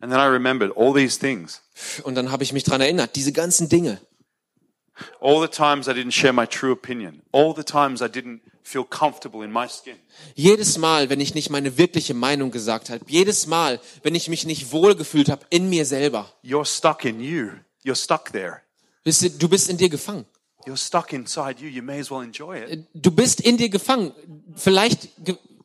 [0.00, 1.62] And then I remembered all these things.
[2.02, 4.00] Und dann habe ich mich dran erinnert, diese ganzen Dinge.
[5.20, 7.22] All the times I didn't share my true opinion.
[7.32, 9.96] All the times I didn't feel comfortable in my skin.
[10.34, 14.46] Jedes Mal, wenn ich nicht meine wirkliche Meinung gesagt habe, jedes Mal, wenn ich mich
[14.46, 16.30] nicht wohlgefühlt habe in mir selber.
[16.44, 17.52] You're stuck in you.
[17.84, 18.62] You're stuck there.
[19.38, 20.24] Du bist in dir gefangen.
[20.66, 21.68] You're stuck inside you.
[21.68, 22.86] You may as well enjoy it.
[22.94, 24.12] Du bist in dir gefangen.
[24.56, 25.10] Vielleicht,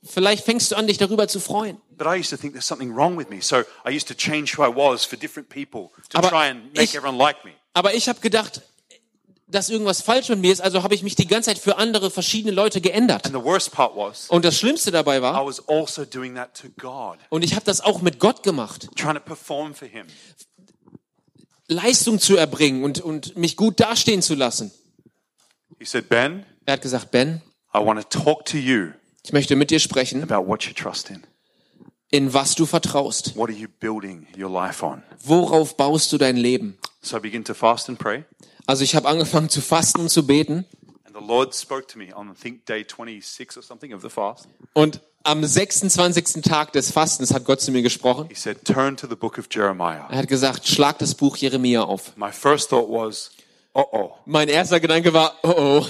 [0.03, 1.77] vielleicht fängst du an, dich darüber zu freuen.
[1.97, 3.41] But I used to think there's something wrong with me.
[3.41, 6.65] So I used to change who I was for different people to Aber try and
[6.73, 7.51] make ich- everyone like me.
[7.73, 8.61] Aber ich habe gedacht,
[9.47, 12.11] dass irgendwas falsch mit mir ist, also habe ich mich die ganze Zeit für andere
[12.11, 13.25] verschiedene Leute geändert.
[13.25, 16.53] And the worst part was, Und das Schlimmste dabei I war, was also doing that
[16.59, 20.05] to God, und ich habe das auch mit Gott gemacht, trying to perform for Him.
[21.69, 24.71] Leistung zu erbringen und, und mich gut dastehen zu lassen.
[25.77, 27.41] He said, Ben, Er hat gesagt, Ben,
[27.73, 28.89] I want to talk to you
[29.23, 31.23] ich möchte mit dir sprechen, about what you trust in.
[32.09, 33.35] in was du vertraust.
[33.35, 35.03] What are you building your life on?
[35.23, 36.77] Worauf baust du dein Leben?
[37.01, 38.23] So I began to fast and pray.
[38.65, 40.65] Also ich habe angefangen zu fasten und zu beten.
[41.05, 44.09] And the Lord spoke to me on, I think, day 26 or something of the
[44.09, 44.47] fast.
[44.73, 46.41] Und am 26.
[46.43, 48.27] Tag des Fastens hat Gott zu mir gesprochen.
[48.29, 50.07] He said, Turn to the book of Jeremiah.
[50.09, 52.15] Er hat gesagt, schlag das Buch Jeremia auf.
[52.15, 53.31] My first thought was,
[53.75, 54.11] uh oh.
[54.25, 55.85] Mein erster Gedanke war, oh oh,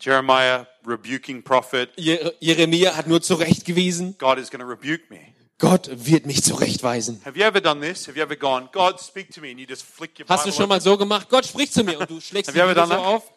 [0.00, 1.90] Jeremiah rebuking prophet.
[1.96, 4.16] Je- Jeremia hat nur zurechtgewiesen.
[4.18, 5.18] God is going to rebuke me.
[5.58, 7.20] Gott wird mich zurechtweisen.
[7.22, 8.68] Gone,
[10.28, 11.28] Hast du schon mal so gemacht?
[11.28, 13.30] Gott spricht zu mir und du schlägst die Bibel so auf.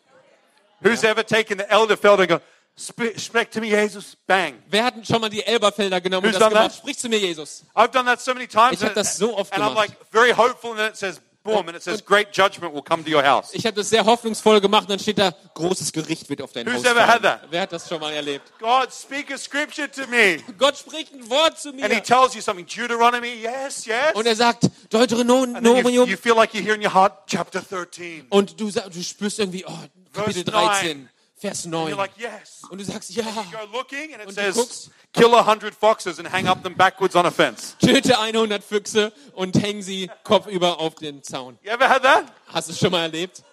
[0.80, 2.42] Who's ever taken the elder and gone,
[2.76, 4.18] "Sp- me, Jesus?
[4.26, 4.56] Bang.
[4.68, 6.72] Wer hat schon mal die Elberfelder genommen und Who's das done gemacht?
[6.72, 6.80] that?
[6.80, 7.64] Sprich zu mir, Jesus.
[7.76, 8.74] I've done that so many times.
[8.74, 9.90] Ich hab and- das so oft and I'm gemacht.
[9.90, 13.04] like very hopeful, and then it says, boom, and it says, great judgment will come
[13.04, 13.50] to your house.
[13.54, 16.66] Ich habe das sehr hoffnungsvoll gemacht und dann steht da, großes Gericht wird auf dein
[16.66, 17.24] Who's Haus ever had fallen.
[17.24, 17.42] that?
[17.52, 18.52] Wer hat das schon mal erlebt?
[18.60, 20.38] God, speak a scripture to me.
[20.58, 21.84] Gott spricht ein Wort zu mir.
[21.86, 22.66] And he tells you something.
[22.66, 24.14] Deuteronomy, yes, yes.
[24.16, 26.08] Und er sagt, you, Deuteronomium.
[26.10, 28.28] you feel like you hear in your heart, chapter 13.
[28.30, 28.72] Und du,
[29.04, 29.72] spürst irgendwie, oh,
[30.14, 31.10] Kapitel Verse 13,
[31.44, 31.90] Vers And 9.
[31.92, 32.62] you're like, yes.
[32.70, 34.92] Und du sagst, ja, Und du says, guckst.
[35.12, 37.76] kill a hundred foxes and hang up them backwards on a fence.
[37.80, 41.60] töte 100 Füchse und häng sie kopfüber auf den Zaun.
[41.62, 42.26] You ever had that?
[42.48, 43.44] Hast du es schon mal erlebt?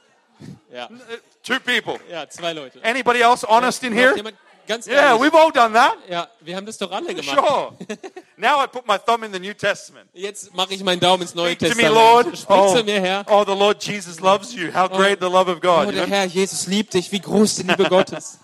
[0.72, 0.94] Ja, Uh,
[1.42, 1.98] Two people.
[2.10, 2.80] ja, zwei Leute.
[2.84, 4.14] Anybody else honest in here?
[4.16, 4.36] jemand
[4.70, 5.22] ganz Yeah, ehrlich?
[5.32, 5.94] we've all done that.
[6.08, 7.36] Ja, wir haben das doch alle gemacht.
[7.38, 7.72] Sure.
[8.36, 10.08] now I put my thumb in the New Testament.
[10.14, 11.94] Jetzt mache ich meinen Daumen ins Neue Speak to me, Testament.
[11.94, 12.26] Lord.
[12.38, 13.24] Sprich Oh, zu mir, Herr.
[13.28, 14.72] oh, the Lord Jesus loves you.
[14.74, 15.88] How great the love of God.
[15.88, 16.06] Oh, der?
[16.06, 18.38] Herr Jesus liebt dich, wie groß die Liebe Gottes.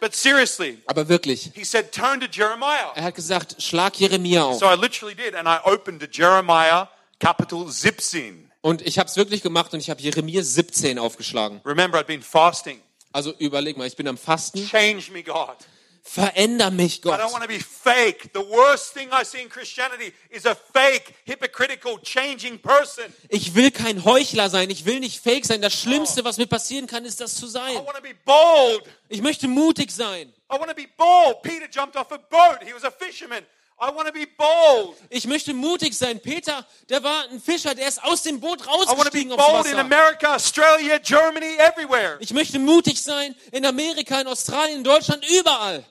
[0.00, 2.92] But seriously, Aber wirklich, he said, turn to Jeremiah.
[2.94, 4.58] er hat gesagt, schlag Jeremia auf.
[4.58, 6.88] So I literally did, and I opened to Jeremiah,
[7.18, 8.50] capital Zipsin.
[8.60, 11.60] Und ich habe es wirklich gemacht und ich habe Jeremia 17 aufgeschlagen.
[11.64, 12.80] Remember, I'd been fasting.
[13.14, 14.66] Also überleg mal, ich bin am Fasten.
[14.68, 15.56] Change me, God.
[16.02, 17.20] Veränder mich, I Gott.
[17.20, 18.28] don't want to be fake.
[18.34, 23.04] The worst thing I see in Christianity is a fake, hypocritical, changing person.
[23.28, 24.68] Ich will kein Heuchler sein.
[24.68, 25.62] Ich will nicht fake sein.
[25.62, 27.74] Das Schlimmste, was mir passieren kann, ist das zu I sein.
[27.76, 28.82] want to be bold.
[29.08, 30.28] Ich möchte mutig sein.
[30.52, 31.40] I want to be bold.
[31.42, 32.58] Peter jumped off a boat.
[32.66, 33.44] He was a fisherman.
[33.80, 34.96] I want to be bold.
[35.10, 36.20] Ich möchte mutig sein.
[36.20, 39.78] Peter, der war ein Fischer, der ist aus dem Boot I rausgestiegen aufs Wasser.
[39.78, 42.16] America, Australia, Germany, everywhere.
[42.20, 45.84] Ich möchte mutig sein in Amerika, in Australien, in Deutschland, überall.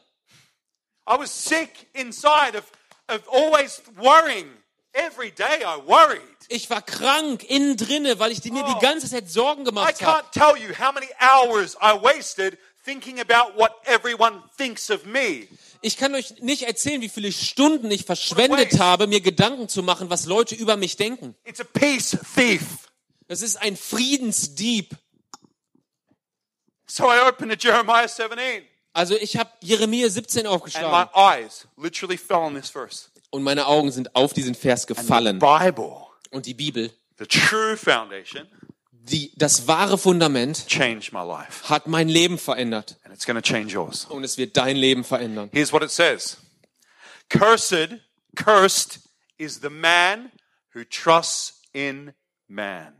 [1.07, 2.63] I was sick inside of,
[3.09, 4.47] of always worrying.
[4.93, 6.21] Every day I worried.
[6.49, 8.73] Ich war krank innen drinne, weil ich mir Oh.
[8.73, 10.23] die ganze Zeit Sorgen I gemacht habe.
[10.23, 15.47] can't tell you how many hours I wasted thinking about what everyone thinks of me.
[15.85, 20.09] Ich kann euch nicht erzählen, wie viele Stunden ich verschwendet habe, mir Gedanken zu machen,
[20.09, 21.35] was Leute über mich denken.
[21.43, 22.89] It's a peace thief.
[23.27, 24.95] Das ist ein Friedensdieb.
[26.87, 28.63] So I opened to Jeremiah 17,
[28.93, 33.09] Also ich habe Jeremia 17 and my aufgeschlagen eyes literally fell on this verse.
[33.31, 35.39] und meine Augen sind auf diesen Vers gefallen.
[35.39, 35.97] Bible,
[36.31, 38.47] Und die Bibel, the true foundation,
[39.05, 42.97] die, das wahre Fundament, changed my life, hat mein Leben verändert.
[43.03, 44.05] and it's going to change yours.
[44.05, 45.49] Und es wird dein Leben verändern.
[45.53, 46.37] Here's what it says
[47.29, 47.99] Cursed,
[48.35, 48.99] cursed
[49.37, 50.31] is the man
[50.73, 52.13] who trusts in
[52.47, 52.93] man.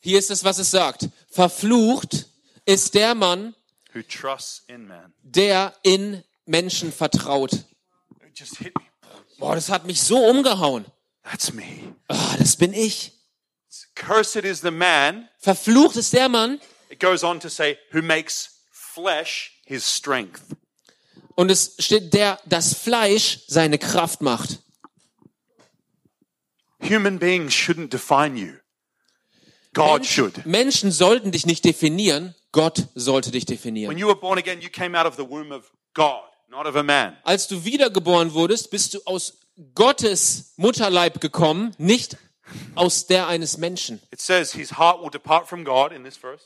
[0.00, 1.08] Hier ist es, was es sagt.
[1.30, 2.26] Verflucht
[2.64, 3.54] ist der Mann,
[3.94, 5.12] Who trusts in man.
[5.22, 7.52] der in Menschen vertraut.
[7.52, 8.84] It just hit me.
[9.38, 10.84] Boah, das hat mich so umgehauen.
[11.24, 11.94] That's me.
[12.08, 13.12] Ah, das bin ich.
[13.98, 16.60] Cursed is the man, Verflucht ist der Mann.
[16.90, 20.42] it goes on to say, who makes flesh his strength.
[21.34, 24.58] Und es steht, der das Fleisch seine Kraft macht.
[26.80, 28.54] Human beings shouldn't define you.
[29.74, 30.46] God should.
[30.46, 32.34] Menschen sollten dich nicht definieren.
[32.52, 33.90] Gott sollte dich definieren.
[33.90, 36.76] When you were born again, you came out of the womb of God, not of
[36.76, 37.16] a man.
[37.24, 39.38] Als du wiedergeboren wurdest, bist du aus
[39.74, 42.16] Gottes Mutterleib gekommen, nicht
[42.74, 44.00] aus der eines Menschen.
[44.12, 46.44] It says his heart will depart from God in this verse.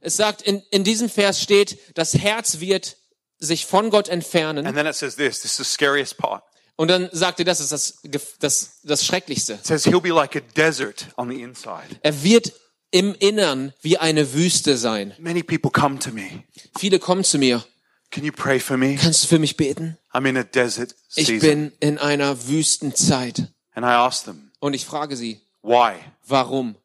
[0.00, 2.96] Es sagt, in, in diesem Vers steht, das Herz wird
[3.38, 4.66] sich von Gott entfernen.
[4.66, 6.42] And then it says this, this is the scariest part.
[6.76, 7.98] Und dann sagt er, das ist das,
[8.38, 9.54] das, das Schrecklichste.
[9.54, 11.84] It says he'll be like a desert on the inside.
[12.02, 12.52] Er wird
[12.90, 15.14] im Innern wie eine Wüste sein.
[15.18, 16.44] Many people come to me.
[16.78, 17.62] Viele kommen zu mir.
[18.10, 18.96] Can you pray for me?
[18.96, 19.96] Kannst du für mich beten?
[20.12, 21.48] I'm in a desert Ich season.
[21.48, 23.48] bin in einer Wüstenzeit.
[23.74, 25.94] And I ask them, Und ich frage sie, why?
[26.26, 26.76] warum?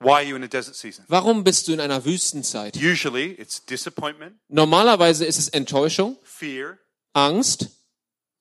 [0.00, 1.04] Why are you in a desert season?
[1.08, 2.76] Warum bist du in einer Wüstenzeit?
[2.76, 6.78] Usually it's disappointment, Normalerweise ist es Enttäuschung, fear,
[7.14, 7.68] Angst,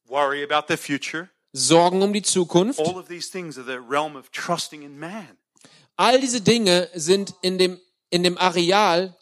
[0.08, 1.30] worry about the future.
[1.54, 2.80] Sorgen um die Zukunft.
[2.80, 5.38] All of these things are the realm of trusting in man.
[5.96, 7.80] All diese Dinge sind in dem,
[8.12, 9.16] in dem Areal,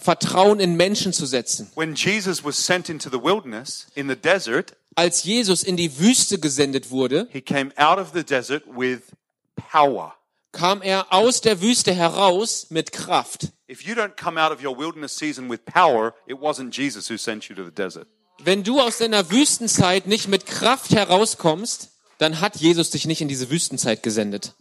[0.00, 1.70] Vertrauen in Menschen zu setzen.
[1.74, 6.38] When Jesus was sent into the wilderness, in the desert, Als Jesus in die Wüste
[6.38, 9.00] gesendet wurde, he came out of the desert with
[9.72, 10.14] power.
[10.52, 13.48] kam er aus der Wüste heraus mit Kraft.
[13.68, 17.16] If you don't come out of your wilderness season with power, it wasn't Jesus who
[17.16, 18.06] sent you to the desert.
[18.42, 23.28] Wenn du aus deiner Wüstenzeit nicht mit Kraft herauskommst, dann hat Jesus dich nicht in
[23.28, 24.52] diese Wüstenzeit gesendet.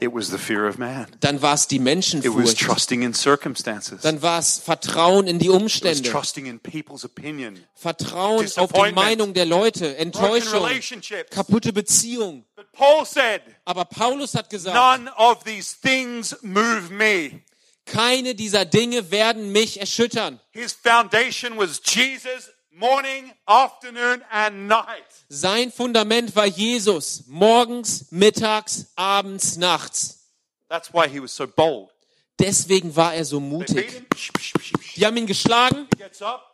[0.00, 1.06] It was the fear of man.
[1.20, 2.58] Dann war es die It was Menschenfurcht.
[2.60, 3.98] trusting in circumstances.
[3.98, 6.10] It Dann war es Vertrauen in die was Umstände.
[6.10, 7.58] trusting in people's opinion.
[7.74, 8.92] Vertrauen auf die.
[8.92, 9.96] Meinung der Leute.
[9.96, 10.66] Enttäuschung.
[11.30, 12.44] Kaputte Beziehung.
[12.56, 17.40] But Paul said, Aber Paulus hat gesagt, none of these things move me.
[17.86, 20.40] keine dieser Dinge werden mich erschüttern.
[20.52, 25.04] His foundation was Jesus morning, afternoon, and night.
[25.28, 27.24] Sein Fundament war Jesus.
[27.26, 30.20] Morgens, mittags, abends, nachts.
[30.68, 31.90] That's why he was so bold.
[32.38, 34.04] Deswegen war er so mutig.
[34.96, 35.88] Die haben ihn geschlagen.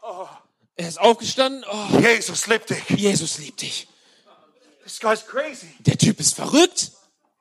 [0.03, 0.29] Oh,
[0.77, 1.65] Er ist aufgestanden.
[1.71, 2.89] Oh, Jesus liebt dich.
[2.91, 3.89] Jesus liebt dich.
[4.85, 5.69] This guy's crazy.
[5.81, 6.93] Der Typ ist verrückt.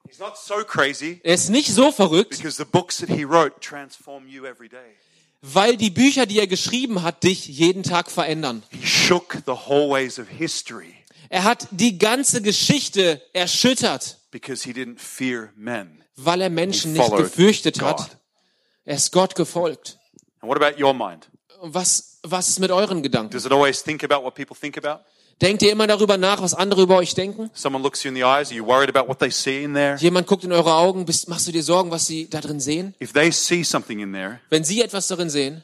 [0.08, 3.60] He's not so crazy Er ist nicht so verrückt, because the books that he wrote
[3.60, 4.96] transform you every day.
[5.42, 8.64] Weil die Bücher, die er geschrieben hat, dich jeden Tag verändern.
[8.72, 10.96] He shook the hallways of history
[11.30, 16.04] Er hat die ganze Geschichte erschüttert, because he didn't fear men.
[16.16, 18.18] weil er He Menschen nicht gefürchtet hat.
[18.86, 20.00] Er ist Gott gefolgt.
[20.42, 21.30] And what about your mind?
[21.60, 23.32] Und Was, was ist mit euren Gedanken?
[25.42, 27.50] Denkt ihr immer darüber nach, was andere über euch denken?
[30.00, 32.94] Jemand guckt in eure Augen, bist, machst du dir Sorgen, was sie da drin sehen?
[33.02, 35.64] If they see something in there Wenn sie etwas darin sehen,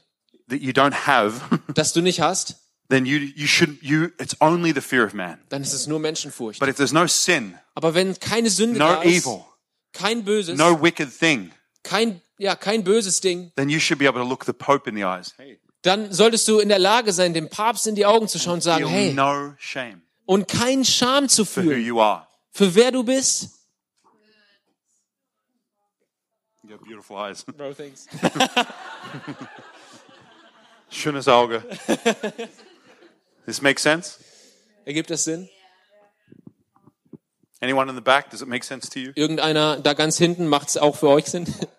[0.50, 1.42] that you don't have,
[1.74, 2.56] das du nicht hast,
[2.90, 5.40] then you you should you it's only the fear of man.
[5.50, 6.60] dann ist es nur Menschenfurcht.
[6.60, 9.44] But if there's no sin, Aber wenn keine Sünde no da ist, evil,
[9.92, 11.52] kein Böses, no wicked thing,
[11.84, 14.96] kein, ja, kein böses Ding, then you should be able to look the Pope in
[14.96, 15.34] the eyes.
[15.38, 18.56] Hey, dann solltest du in der Lage sein, dem Papst in die Augen zu schauen
[18.56, 22.28] und sagen, hey, no shame und keinen Scham zu fühlen, you are.
[22.52, 23.50] für wer du bist.
[26.64, 27.44] You have beautiful eyes.
[27.58, 28.08] Bro, thanks.
[30.90, 31.64] Schönes Auge.
[33.46, 34.18] This makes sense?
[34.86, 35.48] Ergibt das Sinn?
[37.62, 38.32] Anyone in the back?
[38.32, 39.12] Does it make sense to you?
[39.16, 41.46] Irgendeiner da ganz hinten macht es auch für euch Sinn?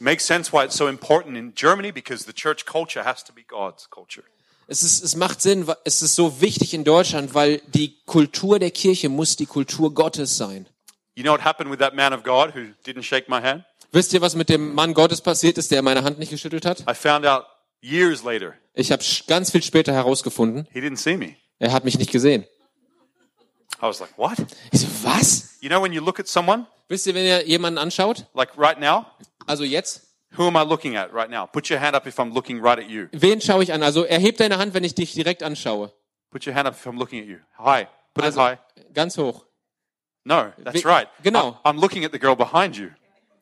[0.00, 3.42] Makes sense why it's so important in Germany because the church culture has to be
[3.42, 4.24] God's culture.
[4.68, 8.70] Es, ist, es macht Sinn, es ist so wichtig in Deutschland, weil die Kultur der
[8.70, 10.66] Kirche muss die Kultur Gottes sein.
[11.16, 13.64] You know what happened with that man of God who didn't shake my hand?
[13.90, 16.80] Wisst ihr, was mit dem Mann Gottes passiert ist, der meine Hand nicht geschüttelt hat?
[16.88, 17.46] I found out
[17.82, 21.34] years later, Ich habe ganz viel später herausgefunden, he didn't see me.
[21.58, 22.44] er hat mich nicht gesehen.
[23.80, 24.36] I was like, what?
[24.70, 25.56] Ich so, was?
[25.60, 28.26] You know, when you look at someone, Wisst ihr, wenn ihr jemanden anschaut?
[28.34, 29.06] like right now,
[29.48, 30.02] Also jetzt?
[30.36, 31.46] who am I looking at right now?
[31.46, 33.08] Put your hand up if I'm looking right at you.
[33.12, 33.82] Wen schaue ich an?
[33.82, 35.92] Also erheb deine Hand, wenn ich dich direkt anschaue.
[36.30, 37.38] Put your hand up if I'm looking at you.
[37.58, 37.86] Hi.
[38.14, 38.58] Put Also it high.
[38.92, 39.46] ganz hoch.
[40.24, 41.08] No, that's We- right.
[41.22, 41.58] genau.
[41.64, 42.88] I'm looking at the girl behind you,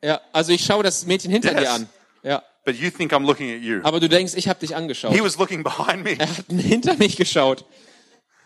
[0.01, 1.61] Ja, also ich schaue das Mädchen hinter Yes.
[1.61, 1.89] dir an.
[2.23, 3.81] Ja, but you think I'm looking at you.
[3.83, 5.11] aber du denkst, ich habe dich angeschaut.
[5.11, 7.65] He was looking behind me, Er hat hinter mich geschaut.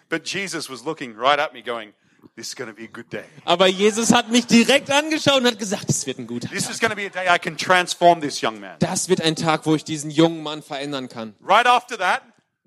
[0.09, 1.93] but Jesus was looking right at me, going,
[2.35, 3.25] This is going to be a good day.
[3.43, 6.73] Aber Jesus hat mich direkt angeschaut und hat gesagt, es wird ein guter This Tag.
[6.73, 8.77] is going to be a day I can transform this young man.
[8.79, 11.35] Das wird ein Tag, wo ich diesen jungen Mann verändern kann.
[11.45, 12.21] Right after that,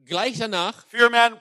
[0.07, 1.41] Gleich danach, fear man.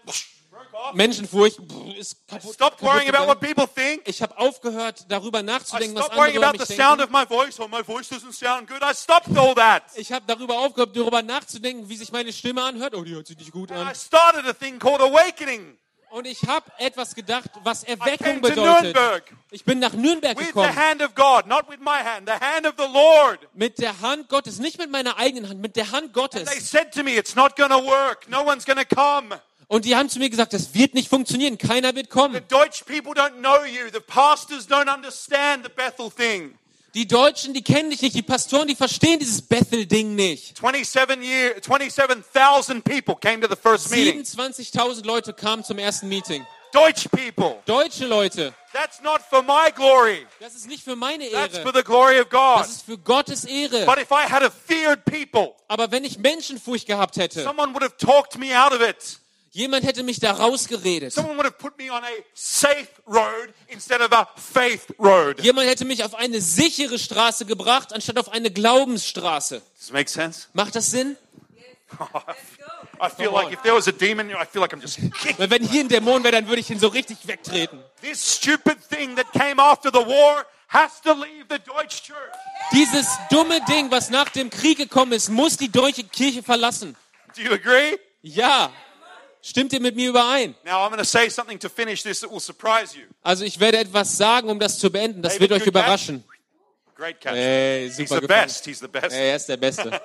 [0.93, 1.59] Menschenfurcht
[1.97, 2.53] ist kaputt.
[2.53, 4.07] Stop worrying about what people think.
[4.07, 6.99] Ich habe aufgehört, darüber I nachzudenken, was stopped worrying andere about über the mich sound
[7.01, 7.15] denken.
[7.15, 7.59] of my voice.
[7.59, 8.81] Oh, my voice doesn't sound good.
[8.81, 9.83] I stopped all that.
[9.95, 12.95] Ich habe darüber aufgehört, darüber nachzudenken, wie sich meine Stimme anhört.
[12.95, 13.95] Oh, die hört sich nicht gut And I an.
[13.95, 15.77] started a thing called awakening.
[16.13, 18.95] Und ich habe etwas gedacht, was I Erweckung bedeutet.
[19.49, 20.75] Ich bin nach Nürnberg with the gekommen.
[20.75, 23.39] hand of God, not with my hand, the hand of the Lord.
[23.55, 26.43] Mit der Hand Gottes, nicht mit meiner eigenen Hand, mit der Hand They Gottes.
[29.67, 32.39] Und die haben zu mir gesagt, das wird nicht funktionieren, keiner wird kommen.
[36.93, 40.57] Die Deutschen, die kennen dich nicht, die Pastoren, die verstehen dieses Bethel-Ding nicht.
[40.59, 44.21] 27 year, 27,000 people came to the first meeting.
[44.21, 46.45] 27.000 Leute kamen zum ersten Meeting.
[46.71, 47.57] Deutsch people.
[47.65, 50.25] Deutsche Leute, That's not for my glory.
[50.39, 52.59] das ist nicht für meine That's for Ehre, the glory of God.
[52.61, 53.85] das ist für Gottes Ehre.
[53.85, 57.83] But if I had a feared people, Aber wenn ich Menschenfurcht gehabt hätte, someone would
[57.83, 59.19] have talked me out of it.
[59.53, 61.13] Jemand hätte mich da rausgeredet.
[61.13, 65.37] Someone would have put me on a safe road instead of a faith road.
[65.37, 69.61] Does Jemand hätte mich auf eine sichere Straße gebracht, anstatt auf eine Glaubensstraße.
[69.79, 70.47] this make sense?
[70.53, 71.15] Macht das Sinn?
[72.99, 75.37] I feel like if there was a demon, I feel like I'm just kicking.
[75.37, 77.79] Weil wenn hier ein Dämon wäre, dann würde ich ihn so richtig wegtreten.
[78.01, 82.33] This stupid thing that came after the war has to leave the Deutsche Church.
[82.71, 86.95] Dieses dumme Ding, was nach dem Krieg gekommen ist, muss die deutsche Kirche verlassen.
[87.35, 87.97] Do you agree?
[88.21, 88.71] Ja.
[89.45, 90.55] Stimmt ihr mit mir überein?
[90.63, 93.03] Now I'm going to say something to finish this that will surprise you.
[93.21, 95.21] Also ich werde etwas sagen, um das zu beenden.
[95.21, 96.23] Das David, wird euch überraschen.
[96.95, 97.33] Great catch.
[97.33, 98.45] Ey, He's super the gefangen.
[98.45, 98.65] best.
[98.65, 99.11] He's the best.
[99.11, 99.91] Ey, er ist der Beste.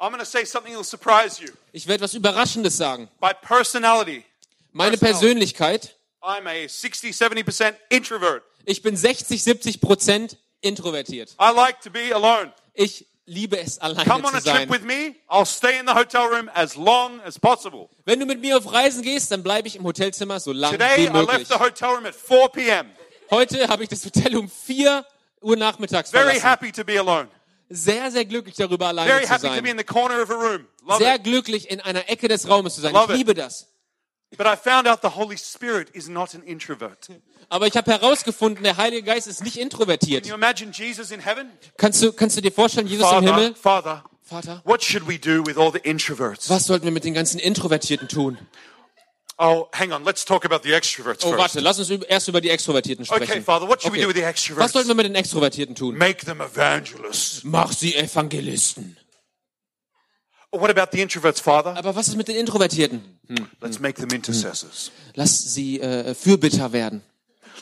[0.00, 1.52] I'm say something that will surprise you.
[1.72, 3.08] Ich werde etwas Überraschendes sagen.
[3.20, 4.24] By personality,
[4.72, 4.96] Meine.
[4.96, 8.42] Persönlichkeit, I'm a 60, 70% introvert.
[8.64, 11.36] ich bin 60, 70 Prozent introvertiert.
[11.40, 12.52] I like to be alone.
[12.74, 14.70] Ich liebe es, alleine Come on zu a trip sein.
[14.70, 15.14] with me.
[15.28, 17.88] I'll stay in the hotel room as long as possible.
[18.04, 20.96] Wenn du mit mir auf Reisen gehst, dann bleibe ich im Hotelzimmer so lange Today,
[20.98, 21.48] wie I left möglich.
[21.48, 22.86] the hotel room at 4 p.m.
[23.30, 25.04] Heute habe ich das Hotel um 4
[25.42, 26.48] Uhr nachmittags Very verlassen.
[26.48, 27.28] happy to be alone.
[27.70, 29.78] Sehr, sehr glücklich darüber, alleine Very zu happy to be in sein.
[29.78, 30.66] the corner of a room.
[30.86, 31.24] Love Sehr it.
[31.24, 32.94] glücklich, in einer Ecke des Raumes zu sein.
[32.94, 33.68] Love Ich liebe das.
[37.50, 40.26] Aber ich habe herausgefunden, der Heilige Geist ist nicht Can introvertiert.
[40.26, 41.50] you imagine Jesus in heaven?
[41.76, 43.54] Kannst du, kannst du dir vorstellen, Jesus im Father, Himmel?
[43.54, 46.50] Father, Vater, what should we do with all the introverts?
[46.50, 48.36] was sollten wir mit den ganzen Introvertierten tun?
[49.40, 50.04] Oh, hang on.
[50.04, 51.38] Let's talk about the extroverts Oh, first.
[51.38, 53.44] warte, lass uns erst über die Extrovertierten Okay, sprechen.
[53.44, 54.02] Father, what should we Okay.
[54.02, 54.72] do with the Was extroverts?
[54.72, 55.96] sollten wir mit den Extrovertierten tun?
[55.96, 57.44] Make them evangelists.
[57.44, 58.97] Mach sie Evangelisten.
[60.50, 61.76] What about the introverts, Father?
[61.76, 63.18] Aber was ist mit den Introvertierten?
[63.60, 64.90] Let's make them intercessors.
[65.14, 67.02] Lass sie äh, Fürbitter werden.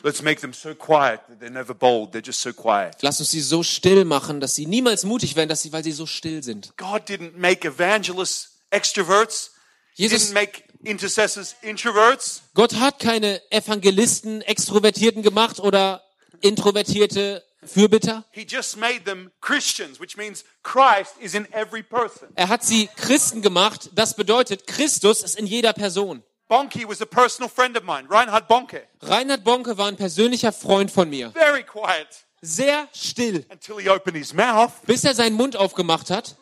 [0.03, 2.13] Let's make them so quiet that they're never bold.
[2.13, 2.95] They're just so quiet.
[3.01, 5.91] Lass uns sie so still machen, dass sie niemals mutig werden, dass sie, weil sie
[5.91, 6.77] so still sind.
[6.77, 9.51] God didn't make evangelists extroverts.
[9.95, 12.43] He Jesus, didn't make intercessors introverts.
[12.53, 16.03] Gott hat keine Evangelisten, Extrovertierten gemacht oder
[16.41, 18.23] introvertierte Fürbitter.
[18.31, 22.29] He just made them Christians, which means Christ is in every person.
[22.35, 23.89] Er hat sie Christen gemacht.
[23.93, 26.23] Das bedeutet, Christus ist in jeder Person.
[26.49, 28.81] Bonke was a personal friend of mine, Reinhard Bonke.
[29.01, 31.31] Reinhard Bonke war ein persönlicher Freund von mir.
[31.31, 32.07] Very quiet
[32.41, 33.45] Sehr still.
[33.51, 34.71] until he opened his mouth.
[34.85, 36.35] Bis er seinen Mund aufgemacht hat.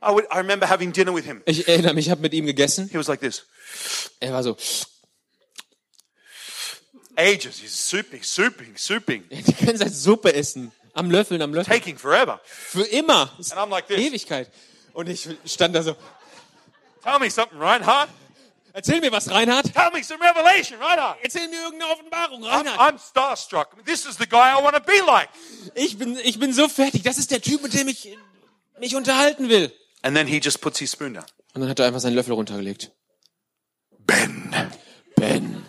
[0.00, 1.42] I, would, I remember having dinner with him.
[1.46, 2.88] Ich erinnere mich, ich habe mit ihm gegessen.
[2.92, 3.44] He was like this.
[4.20, 4.56] Er war so,
[7.16, 7.58] Ages.
[7.60, 10.72] He's souping, souping, souping, die ganze Zeit Suppe essen.
[10.94, 11.76] Am Löffeln, am Löffeln.
[11.76, 12.40] taking forever.
[12.44, 13.30] Für immer.
[13.38, 13.98] And I'm like this.
[13.98, 14.50] Ewigkeit.
[14.92, 15.96] Und ich stand da so,
[17.02, 18.08] Tell me something, Reinhard.
[18.72, 19.72] erzähl mir was, Reinhard.
[19.74, 21.18] Tell me some revelation, Reinhard.
[21.22, 22.78] Erzähl mir irgendeine Offenbarung, I'm, Reinhard.
[22.94, 23.72] I'm starstruck.
[23.72, 25.28] I mean, this is the guy I want to be like.
[25.74, 27.02] Ich bin, ich bin so fertig.
[27.02, 28.16] Das ist der Typ, mit dem ich
[28.78, 29.72] mich unterhalten will.
[30.02, 31.24] And then he just puts his spoon down.
[31.54, 32.92] Und dann hat er einfach seinen Löffel runtergelegt.
[33.98, 34.54] Ben,
[35.16, 35.64] Ben,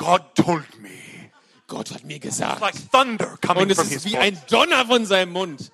[0.00, 1.30] God told me.
[1.66, 2.60] Gott hat mir gesagt.
[2.62, 5.70] Like thunder coming Und es ist wie ein Donner von seinem Mund.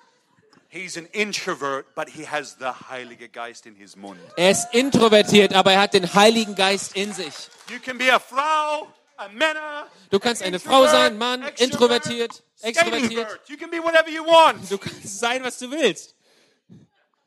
[0.67, 4.19] He He's an introvert, but he has the Heilige Geist in his Mund.
[4.35, 7.33] Er ist introvertiert, aber er hat den Heiligen Geist in sich.
[7.69, 9.87] You can be a Frau, a Männer.
[10.09, 13.11] Du kannst an eine Frau sein, Mann, introvertiert, extrovertiert.
[13.11, 13.49] skatevert.
[13.49, 14.69] You can be whatever you want.
[14.69, 16.15] Du kannst sein, was du willst.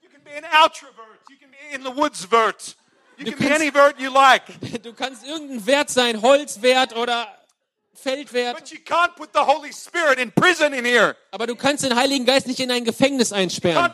[0.02, 1.18] You can be an outrovert.
[1.30, 2.76] You can be in the woods vert.
[2.76, 2.79] You
[3.24, 4.42] Du can be kannst- any vert you like.
[4.82, 7.28] Du kannst irgendein Wert sein, Holzwert oder
[7.92, 8.56] Feldwert,
[11.30, 13.92] aber du kannst den Heiligen Geist nicht in ein Gefängnis einsperren.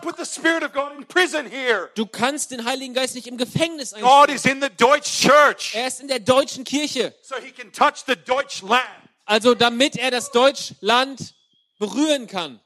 [1.95, 4.31] Du kannst den Heiligen Geist nicht im Gefängnis einsperren.
[4.31, 5.75] is in the Deutsch church.
[5.75, 7.15] Er ist in der deutschen Kirche.
[7.23, 8.85] So he can touch the Deutsch land.
[9.25, 11.35] Also damit er das Deutschland
[11.81, 12.61] berühren kann.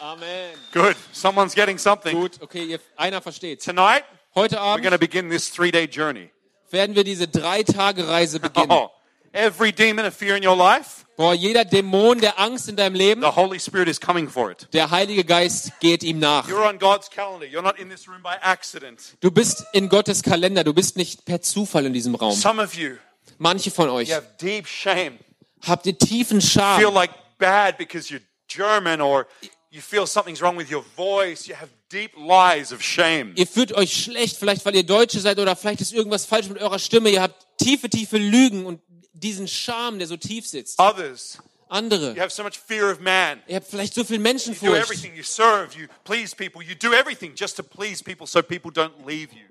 [0.00, 0.54] Amen.
[0.72, 0.96] Good.
[1.12, 2.18] Someone's getting something.
[2.18, 3.64] Gut, okay, ihr, einer versteht's.
[3.64, 6.30] Tonight, Heute we're going to Abend begin this three day journey.
[6.70, 8.70] werden wir diese drei Tage Reise beginnen.
[8.70, 8.90] Oh,
[9.32, 13.20] every demon of fear in your life, Boah, jeder Dämon der Angst in deinem Leben,
[13.20, 14.68] the Holy Spirit is coming for it.
[14.72, 16.48] der Heilige Geist geht ihm nach.
[16.48, 17.46] You're on God's calendar.
[17.46, 19.16] You're not in this room by accident.
[19.20, 22.32] Du bist in Gottes Kalender, du bist nicht per Zufall in diesem Raum.
[22.34, 22.96] Some of you,
[23.36, 25.18] Manche von euch you have deep shame.
[25.66, 26.94] habt ihr tiefen Feel Scham.
[26.94, 29.26] like bad because you're German or
[29.70, 31.46] you feel something's wrong with your voice.
[31.46, 33.32] You have deep lies of shame.
[33.36, 36.58] Ihr fühlt euch schlecht, vielleicht weil ihr Deutsche seid oder vielleicht ist irgendwas falsch mit
[36.60, 37.10] eurer Stimme.
[37.10, 38.80] Ihr habt tiefe, tiefe Lügen und
[39.12, 40.78] diesen Scham, der so tief sitzt.
[40.78, 43.40] Others, you Andere, have so much fear of man.
[43.46, 44.82] ihr habt vielleicht so viel You do Menschenfurcht.
[44.82, 45.14] everything.
[45.14, 45.76] You serve.
[45.78, 46.62] You please people.
[46.62, 49.46] You do everything just to please people so people don't leave you.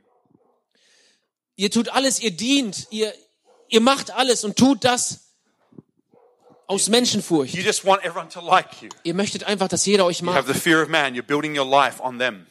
[1.55, 3.13] Ihr tut alles, ihr dient, ihr,
[3.67, 5.28] ihr macht alles und tut das
[6.69, 7.53] aus Menschenfurcht.
[7.55, 8.89] You just want everyone to like you.
[9.03, 10.35] Ihr möchtet einfach, dass jeder euch You mag.
[10.35, 11.15] have the fear of man.
[11.15, 12.45] You're building your life on them.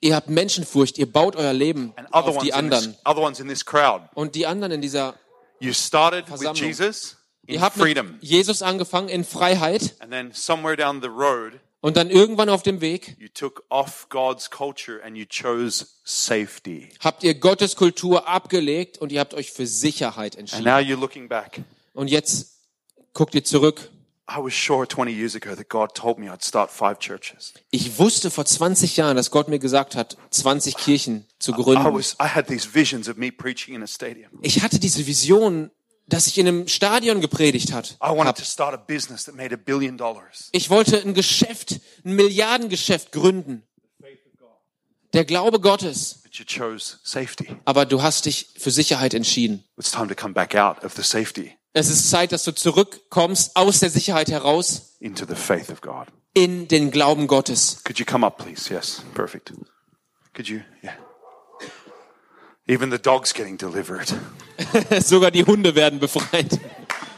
[0.00, 2.96] Ihr habt Menschenfurcht, ihr baut euer Leben And other auf ones, die in this, anderen.
[3.04, 4.02] other ones in this crowd.
[4.14, 5.14] Und die anderen in dieser,
[5.60, 6.66] You started with Versammlung.
[6.66, 7.16] Jesus
[7.46, 8.18] in ihr habt mit freedom.
[8.20, 12.80] Jesus angefangen in Freiheit And then somewhere down the road, und dann irgendwann auf dem
[12.80, 16.90] Weg you took off God's culture and you chose safety.
[17.00, 20.64] habt ihr Gottes Kultur abgelegt und ihr habt euch für Sicherheit And entschieden.
[20.64, 21.62] now you're looking back.
[21.94, 22.53] Und jetzt
[23.14, 23.90] guckt ihr zurück.
[24.26, 27.52] I was sure 20 years ago that God told me I'd start five churches.
[27.70, 31.94] Ich wusste vor 20 Jahren, dass Gott mir gesagt hat, 20 Kirchen zu I gründen.
[31.94, 34.30] was I had these visions of me preaching in a stadium.
[34.40, 35.70] Ich hatte diese Vision,
[36.06, 37.98] dass ich in einem Stadion gepredigt hat.
[38.02, 38.36] I wanted hab.
[38.36, 40.48] to start a business that made a billion dollars.
[40.52, 43.62] Ich wollte ein Geschäft, ein Milliardengeschäft gründen.
[45.12, 46.22] Der Glaube Gottes.
[46.24, 47.56] But you chose safety.
[47.66, 49.62] Aber du hast dich für Sicherheit entschieden.
[51.76, 56.06] Es ist Zeit, dass du zurückkommst aus der Sicherheit heraus into the faith of God.
[56.32, 57.82] in den Glauben Gottes.
[57.84, 58.72] Could you come up, please?
[58.72, 59.52] Yes, perfect.
[60.34, 60.60] Could you?
[60.82, 60.92] Yeah.
[62.66, 64.06] Even the dog's getting delivered.
[65.04, 66.60] Sogar die Hunde werden befreit.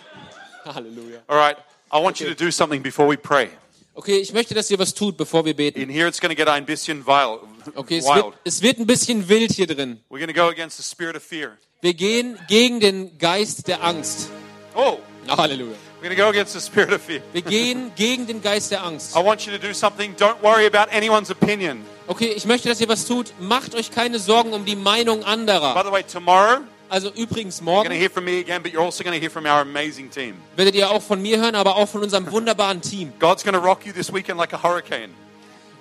[0.65, 1.21] Halleluja.
[1.29, 1.59] All right.
[1.93, 3.51] I want you to do something before we pray.
[3.95, 5.81] Okay, ich möchte, dass ihr was tut, bevor wir beten.
[5.81, 7.41] In here, it's going to get ein bisschen wild.
[7.75, 10.01] Okay, es wird, es wird ein bisschen wild hier drin.
[10.11, 11.59] We're going to go against the spirit of fear.
[11.83, 14.31] Wir gehen gegen den Geist der Angst.
[14.77, 14.99] Oh,
[15.29, 15.75] Halleluja.
[16.01, 17.21] we're going to go against the spirit of fear.
[17.33, 19.17] Wir gehen gegen den Geist der Angst.
[19.17, 20.15] I want you to do something.
[20.17, 21.83] Don't worry about anyone's opinion.
[22.07, 23.33] Okay, ich möchte, dass ihr was tut.
[23.41, 25.83] Macht euch keine Sorgen um die Meinung By anderer.
[25.85, 26.59] the way, tomorrow,
[26.89, 29.61] Also übrigens, morgen hear from me again, but you're also going to hear from our
[29.63, 30.35] amazing team.
[30.55, 33.13] werdet ihr auch von mir hören, aber auch von unserem wunderbaren Team.
[33.19, 35.11] God's going to rock you this weekend like a hurricane.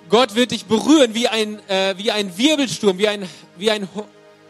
[0.08, 4.04] Gott wird dich berühren wie ein, äh, wie ein Wirbelsturm, wie ein, wie ein Hu-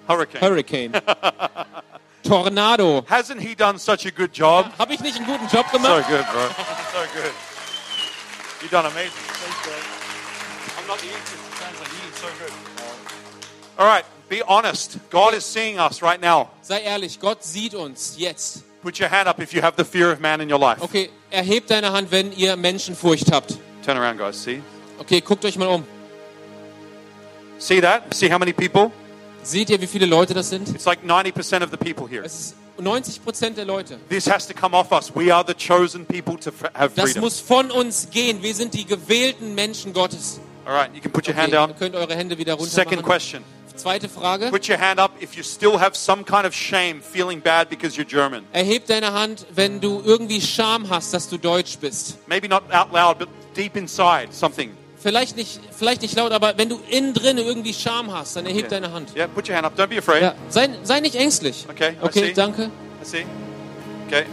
[0.09, 0.41] Hurricane.
[0.41, 0.93] Hurricane.
[2.27, 3.05] Tornado.
[3.09, 4.67] Hasn't he done such a good job?
[4.79, 6.09] Habe ich nicht einen guten Job So gemacht?
[6.09, 6.41] good, bro.
[6.93, 7.33] So good.
[8.63, 9.13] You've done amazing.
[9.13, 9.73] Thanks, bro.
[10.81, 11.91] I'm not the easiest to translate.
[11.93, 12.53] You did so good.
[13.79, 14.99] All right, be honest.
[15.11, 16.49] God is seeing us right now.
[16.63, 18.63] Sei ehrlich, Gott sieht uns jetzt.
[18.83, 20.83] Put your hand up if you have the fear of man in your life.
[20.83, 23.59] Okay, erhebt deine Hand, wenn ihr Menschenfurcht habt.
[23.85, 24.43] Turn around, guys.
[24.43, 24.63] See?
[24.99, 25.85] Okay, guckt euch mal um.
[27.59, 28.15] See that?
[28.15, 28.91] See how many people?
[29.47, 30.69] Seht ihr, wie viele Leute das sind?
[30.71, 32.25] It's like 90% of the people here.
[32.25, 33.97] Es ist 90 Prozent der Leute.
[34.09, 35.15] This has to come off us.
[35.15, 37.23] We are the chosen people to have Das freedom.
[37.23, 38.43] muss von uns gehen.
[38.43, 40.41] Wir sind die gewählten Menschen Gottes.
[40.65, 41.77] All right, you can put your Okay, hand ihr down.
[41.79, 43.05] könnt eure Hände wieder runter Second machen.
[43.07, 43.45] question.
[43.77, 44.49] Zweite Frage.
[44.51, 47.97] Put your hand up if you still have some kind of shame, feeling bad because
[47.97, 48.43] you're German.
[48.53, 52.17] Erheb deine Hand, wenn du irgendwie Scham hast, dass du Deutsch bist.
[52.27, 54.71] Maybe not out loud, but deep inside, something.
[55.07, 58.69] Vielleicht nicht, vielleicht nicht laut, aber wenn du innen drin irgendwie Scham hast, dann erheb
[58.69, 59.15] deine Hand.
[59.15, 59.79] Yeah, put your hand up.
[59.79, 60.21] Don't be afraid.
[60.21, 61.65] Ja, sei, sei nicht ängstlich.
[61.71, 62.73] Okay, Okay, danke.
[63.01, 63.25] I see.
[64.09, 64.25] Okay.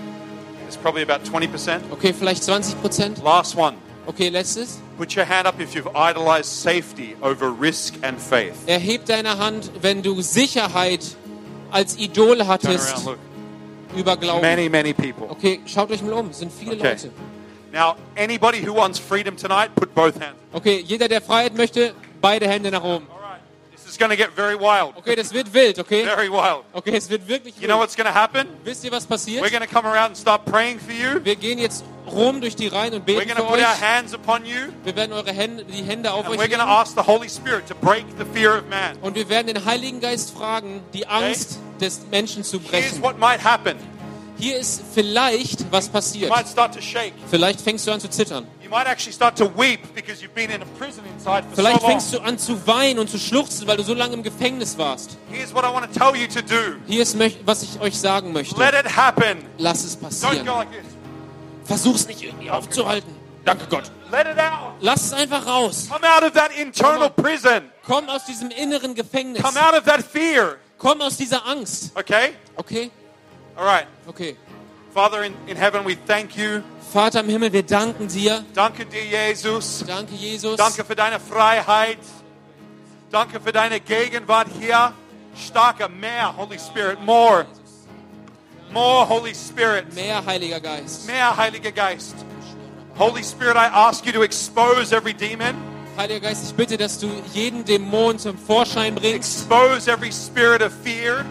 [0.68, 1.80] It's probably about 20%.
[1.92, 3.24] Okay, vielleicht 20 Prozent.
[3.24, 3.76] Last one.
[4.08, 4.80] Okay, letztes.
[4.98, 8.56] Put your hand up if you've idolized safety over risk and faith.
[8.66, 11.02] Erheb deine Hand, wenn du Sicherheit
[11.70, 13.20] als Idol hattest around,
[13.96, 14.42] über Glauben.
[14.42, 15.30] Many, many people.
[15.30, 16.32] Okay, schaut euch mal um.
[16.32, 16.90] Es sind viele Okay.
[16.94, 17.12] Leute.
[17.74, 20.36] Now, anybody who wants freedom tonight, put both hands.
[20.54, 23.08] Okay, jeder, der Freiheit möchte, beide Hände nach oben.
[23.12, 23.42] All right.
[23.76, 24.96] This is going to get very wild.
[24.96, 26.04] Okay, das wird wild, okay?
[26.16, 26.66] Very wild.
[26.74, 27.90] Okay, es wird wirklich You know wild.
[27.90, 28.48] what's going to happen?
[28.64, 29.52] Wisst ihr, was We're passiert?
[29.52, 31.20] going to come around and start praying for you.
[31.24, 33.66] Wir gehen jetzt rum durch die Reihen und We're beten going to für put euch.
[33.66, 34.72] our hands upon you.
[34.84, 36.62] Wir werden eure Hände, die Hände auf And euch we're legen.
[36.62, 38.98] ask the Holy Spirit to break the fear of man.
[39.02, 43.02] Und wir werden den Heiligen Geist fragen, die Angst des Menschen zu Here's brechen.
[43.02, 43.78] what might happen.
[44.44, 46.30] Hier ist vielleicht was passiert.
[47.30, 48.46] Vielleicht fängst du an zu zittern.
[51.56, 54.78] Vielleicht fängst du an zu weinen und zu schluchzen, weil du so lange im Gefängnis
[54.78, 55.18] warst.
[55.32, 56.76] Here's what I want to tell you to do.
[56.88, 58.60] Hier ist, was ich euch sagen möchte.
[58.60, 59.46] Let it happen.
[59.60, 60.46] Lass es passieren.
[60.46, 60.92] this.
[61.64, 63.16] Versuch's nicht irgendwie aufzuhalten.
[63.46, 63.86] Danke Gott.
[64.12, 64.74] Let it out.
[64.82, 65.88] Lass es einfach raus.
[65.90, 67.72] Come out of that internal prison.
[67.88, 69.42] Komm aus diesem inneren Gefängnis.
[69.42, 70.58] Come out of that fear.
[70.78, 71.94] Komm aus dieser Angst.
[71.96, 72.34] Okay?
[72.58, 72.92] Okay?
[73.58, 73.88] All right.
[74.08, 74.36] Okay.
[74.94, 76.64] Father in, in heaven, we thank you.
[76.92, 78.44] Vater im Himmel, wir danken dir.
[78.54, 79.84] Danke dir, Jesus.
[79.88, 80.58] Danke, Jesus.
[80.58, 81.98] Danke für deine Freiheit.
[83.10, 84.94] Danke für deine Gegenwart hier.
[85.36, 87.46] Starker, mehr, Holy Spirit, more.
[88.72, 89.94] More, Holy Spirit.
[89.96, 91.08] Mehr Heiliger Geist.
[91.08, 92.16] Mehr, Heiliger Geist.
[92.98, 95.56] Holy Spirit, I ask you to expose every demon,
[95.98, 99.16] Heiliger Geist, ich bitte, dass du jeden Dämon zum Vorschein bringst.
[99.16, 101.26] expose every spirit of fear,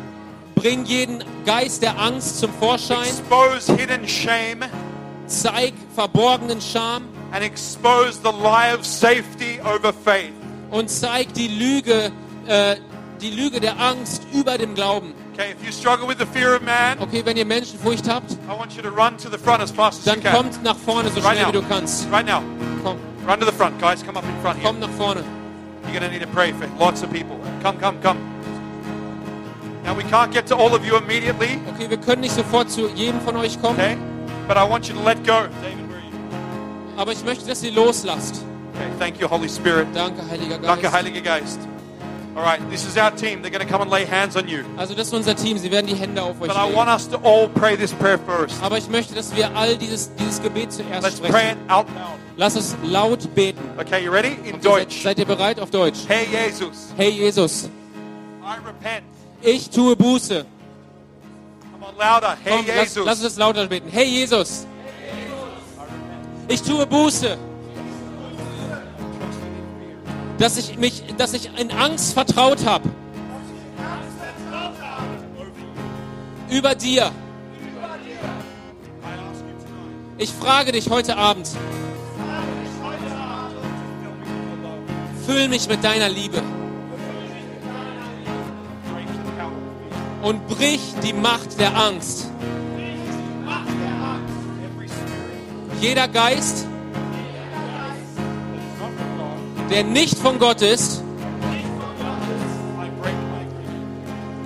[0.63, 3.03] Bring jeden Geist der Angst zum Vorschein.
[3.03, 4.61] expose hidden shame,
[5.27, 10.33] Zeig verborgenen Scham and expose the lie of safety over faith.
[10.71, 12.13] und zeig die Lüge,
[12.47, 12.77] äh,
[13.21, 15.15] die Lüge der Angst über dem Glauben.
[15.35, 18.57] Okay, if you struggle with the fear of man, Okay, wenn ihr Menschenfurcht habt, I
[18.57, 21.09] want you to run to the front as fast as you dann kommt nach vorne
[21.11, 21.61] so Right schnell wie now.
[21.63, 22.07] du kannst.
[22.13, 22.41] Right now.
[22.85, 24.05] Komm, Run to the front, guys.
[24.05, 24.69] Come up in front here.
[24.69, 25.23] komm nach vorne.
[25.85, 27.37] You're going to need to pray for lots of people.
[27.63, 28.19] Come, come, come.
[29.85, 32.89] Now, we can't get to all of you immediately, Okay, wir können nicht sofort zu
[32.95, 33.97] jedem von euch kommen, okay?
[34.47, 35.49] But I want you to let go.
[35.63, 36.97] David, where are you?
[37.01, 38.43] aber ich möchte, dass ihr loslasst.
[38.75, 39.89] Okay, thank you, Holy Spirit.
[39.95, 40.69] Danke, Heiliger Geist.
[40.69, 41.59] Danke, Heiliger Geist.
[42.35, 43.43] All right, this is our team.
[43.43, 44.61] They're going to come and lay hands on you.
[44.79, 47.07] Also das ist unser Team, sie werden die Hände auf euch But I want us
[47.11, 48.63] to all pray this prayer first.
[48.63, 51.59] Aber ich möchte, dass wir all dieses, dieses Gebet zuerst Let's pray sprechen.
[51.67, 52.19] it out loud.
[52.39, 53.59] Lass es laut beten.
[53.79, 54.39] Okay, you ready?
[54.45, 55.03] In Okay, seid, Deutsch.
[55.03, 55.99] seid ihr bereit auf Deutsch?
[56.09, 57.69] Hey, Jesus, Hey Jesus,
[58.43, 59.05] I repent.
[59.43, 60.47] Ich tue Buße.
[61.73, 62.36] Come on, louder.
[62.43, 63.89] Hey, Komm, lass, lass Jesus, uns lauter beten.
[63.90, 64.66] Hey Jesus,
[66.48, 67.36] ich tue Buße.
[70.39, 72.89] Dass ich mich, dass ich in Angst vertraut habe.
[76.51, 77.10] Über dir.
[80.19, 81.48] Ich frage dich heute Abend.
[85.27, 86.43] Füll mich mit deiner Liebe
[90.23, 92.31] und brich die Macht der Angst.
[95.81, 96.66] Jeder Geist,
[99.70, 101.03] der nicht von Gott ist,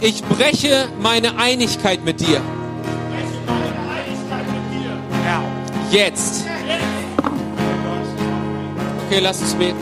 [0.01, 2.41] ich breche meine Einigkeit mit dir.
[5.91, 6.45] Jetzt.
[9.07, 9.77] Okay, lass uns beten.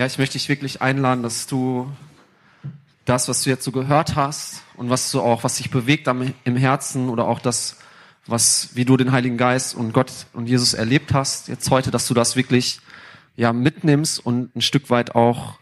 [0.00, 1.92] Ja, ich möchte dich wirklich einladen, dass du
[3.04, 6.56] das, was du jetzt so gehört hast und was du auch, was dich bewegt im
[6.56, 7.76] Herzen oder auch das,
[8.24, 12.08] was, wie du den Heiligen Geist und Gott und Jesus erlebt hast, jetzt heute, dass
[12.08, 12.80] du das wirklich,
[13.36, 15.58] ja, mitnimmst und ein Stück weit auch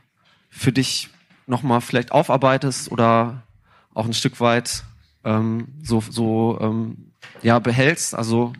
[0.50, 1.08] für dich
[1.48, 3.42] nochmal vielleicht aufarbeitest oder
[3.92, 4.84] auch ein Stück weit
[5.24, 7.10] ähm, so, so ähm,
[7.42, 8.52] ja, behältst, also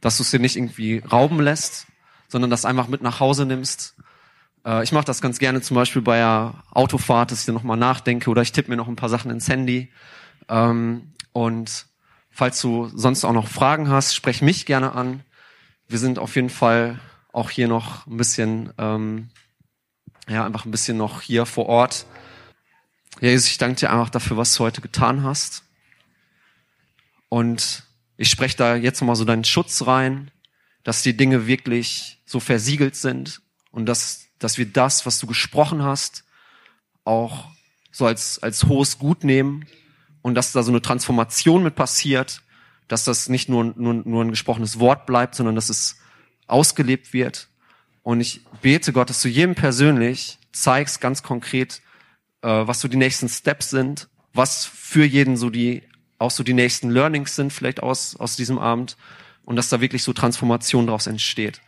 [0.00, 1.88] dass du es dir nicht irgendwie rauben lässt,
[2.26, 3.95] sondern das einfach mit nach Hause nimmst.
[4.66, 7.76] Äh, ich mache das ganz gerne zum Beispiel bei der Autofahrt, dass ich dann nochmal
[7.76, 9.90] nachdenke oder ich tippe mir noch ein paar Sachen ins Handy.
[10.48, 11.86] Ähm, und
[12.30, 15.22] falls du sonst auch noch Fragen hast, sprech mich gerne an.
[15.88, 16.98] Wir sind auf jeden Fall
[17.32, 19.28] auch hier noch ein bisschen, ähm,
[20.28, 22.06] ja, einfach ein bisschen noch hier vor Ort.
[23.20, 25.62] Jesus, ich danke dir einfach dafür, was du heute getan hast.
[27.28, 27.84] Und
[28.16, 30.30] ich spreche da jetzt nochmal so deinen Schutz rein,
[30.82, 35.82] dass die Dinge wirklich so versiegelt sind und dass, dass wir das, was du gesprochen
[35.82, 36.24] hast,
[37.04, 37.48] auch
[37.90, 39.66] so als, als hohes Gut nehmen
[40.22, 42.42] und dass da so eine Transformation mit passiert,
[42.88, 45.96] dass das nicht nur, nur, nur ein gesprochenes Wort bleibt, sondern dass es
[46.46, 47.48] ausgelebt wird.
[48.02, 51.80] Und ich bete Gott, dass du jedem persönlich zeigst, ganz konkret,
[52.42, 55.82] äh, was so die nächsten Steps sind, was für jeden so die
[56.18, 58.96] auch so die nächsten Learnings sind vielleicht aus, aus diesem Abend
[59.44, 61.60] und dass da wirklich so Transformation daraus entsteht.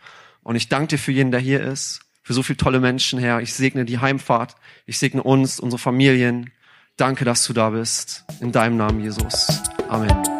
[0.42, 3.40] Und ich danke dir für jeden, der hier ist, für so viele tolle Menschen, Herr.
[3.40, 6.50] Ich segne die Heimfahrt, ich segne uns, unsere Familien.
[6.98, 8.26] Danke, dass du da bist.
[8.42, 9.62] In deinem Namen, Jesus.
[9.88, 10.38] Amen.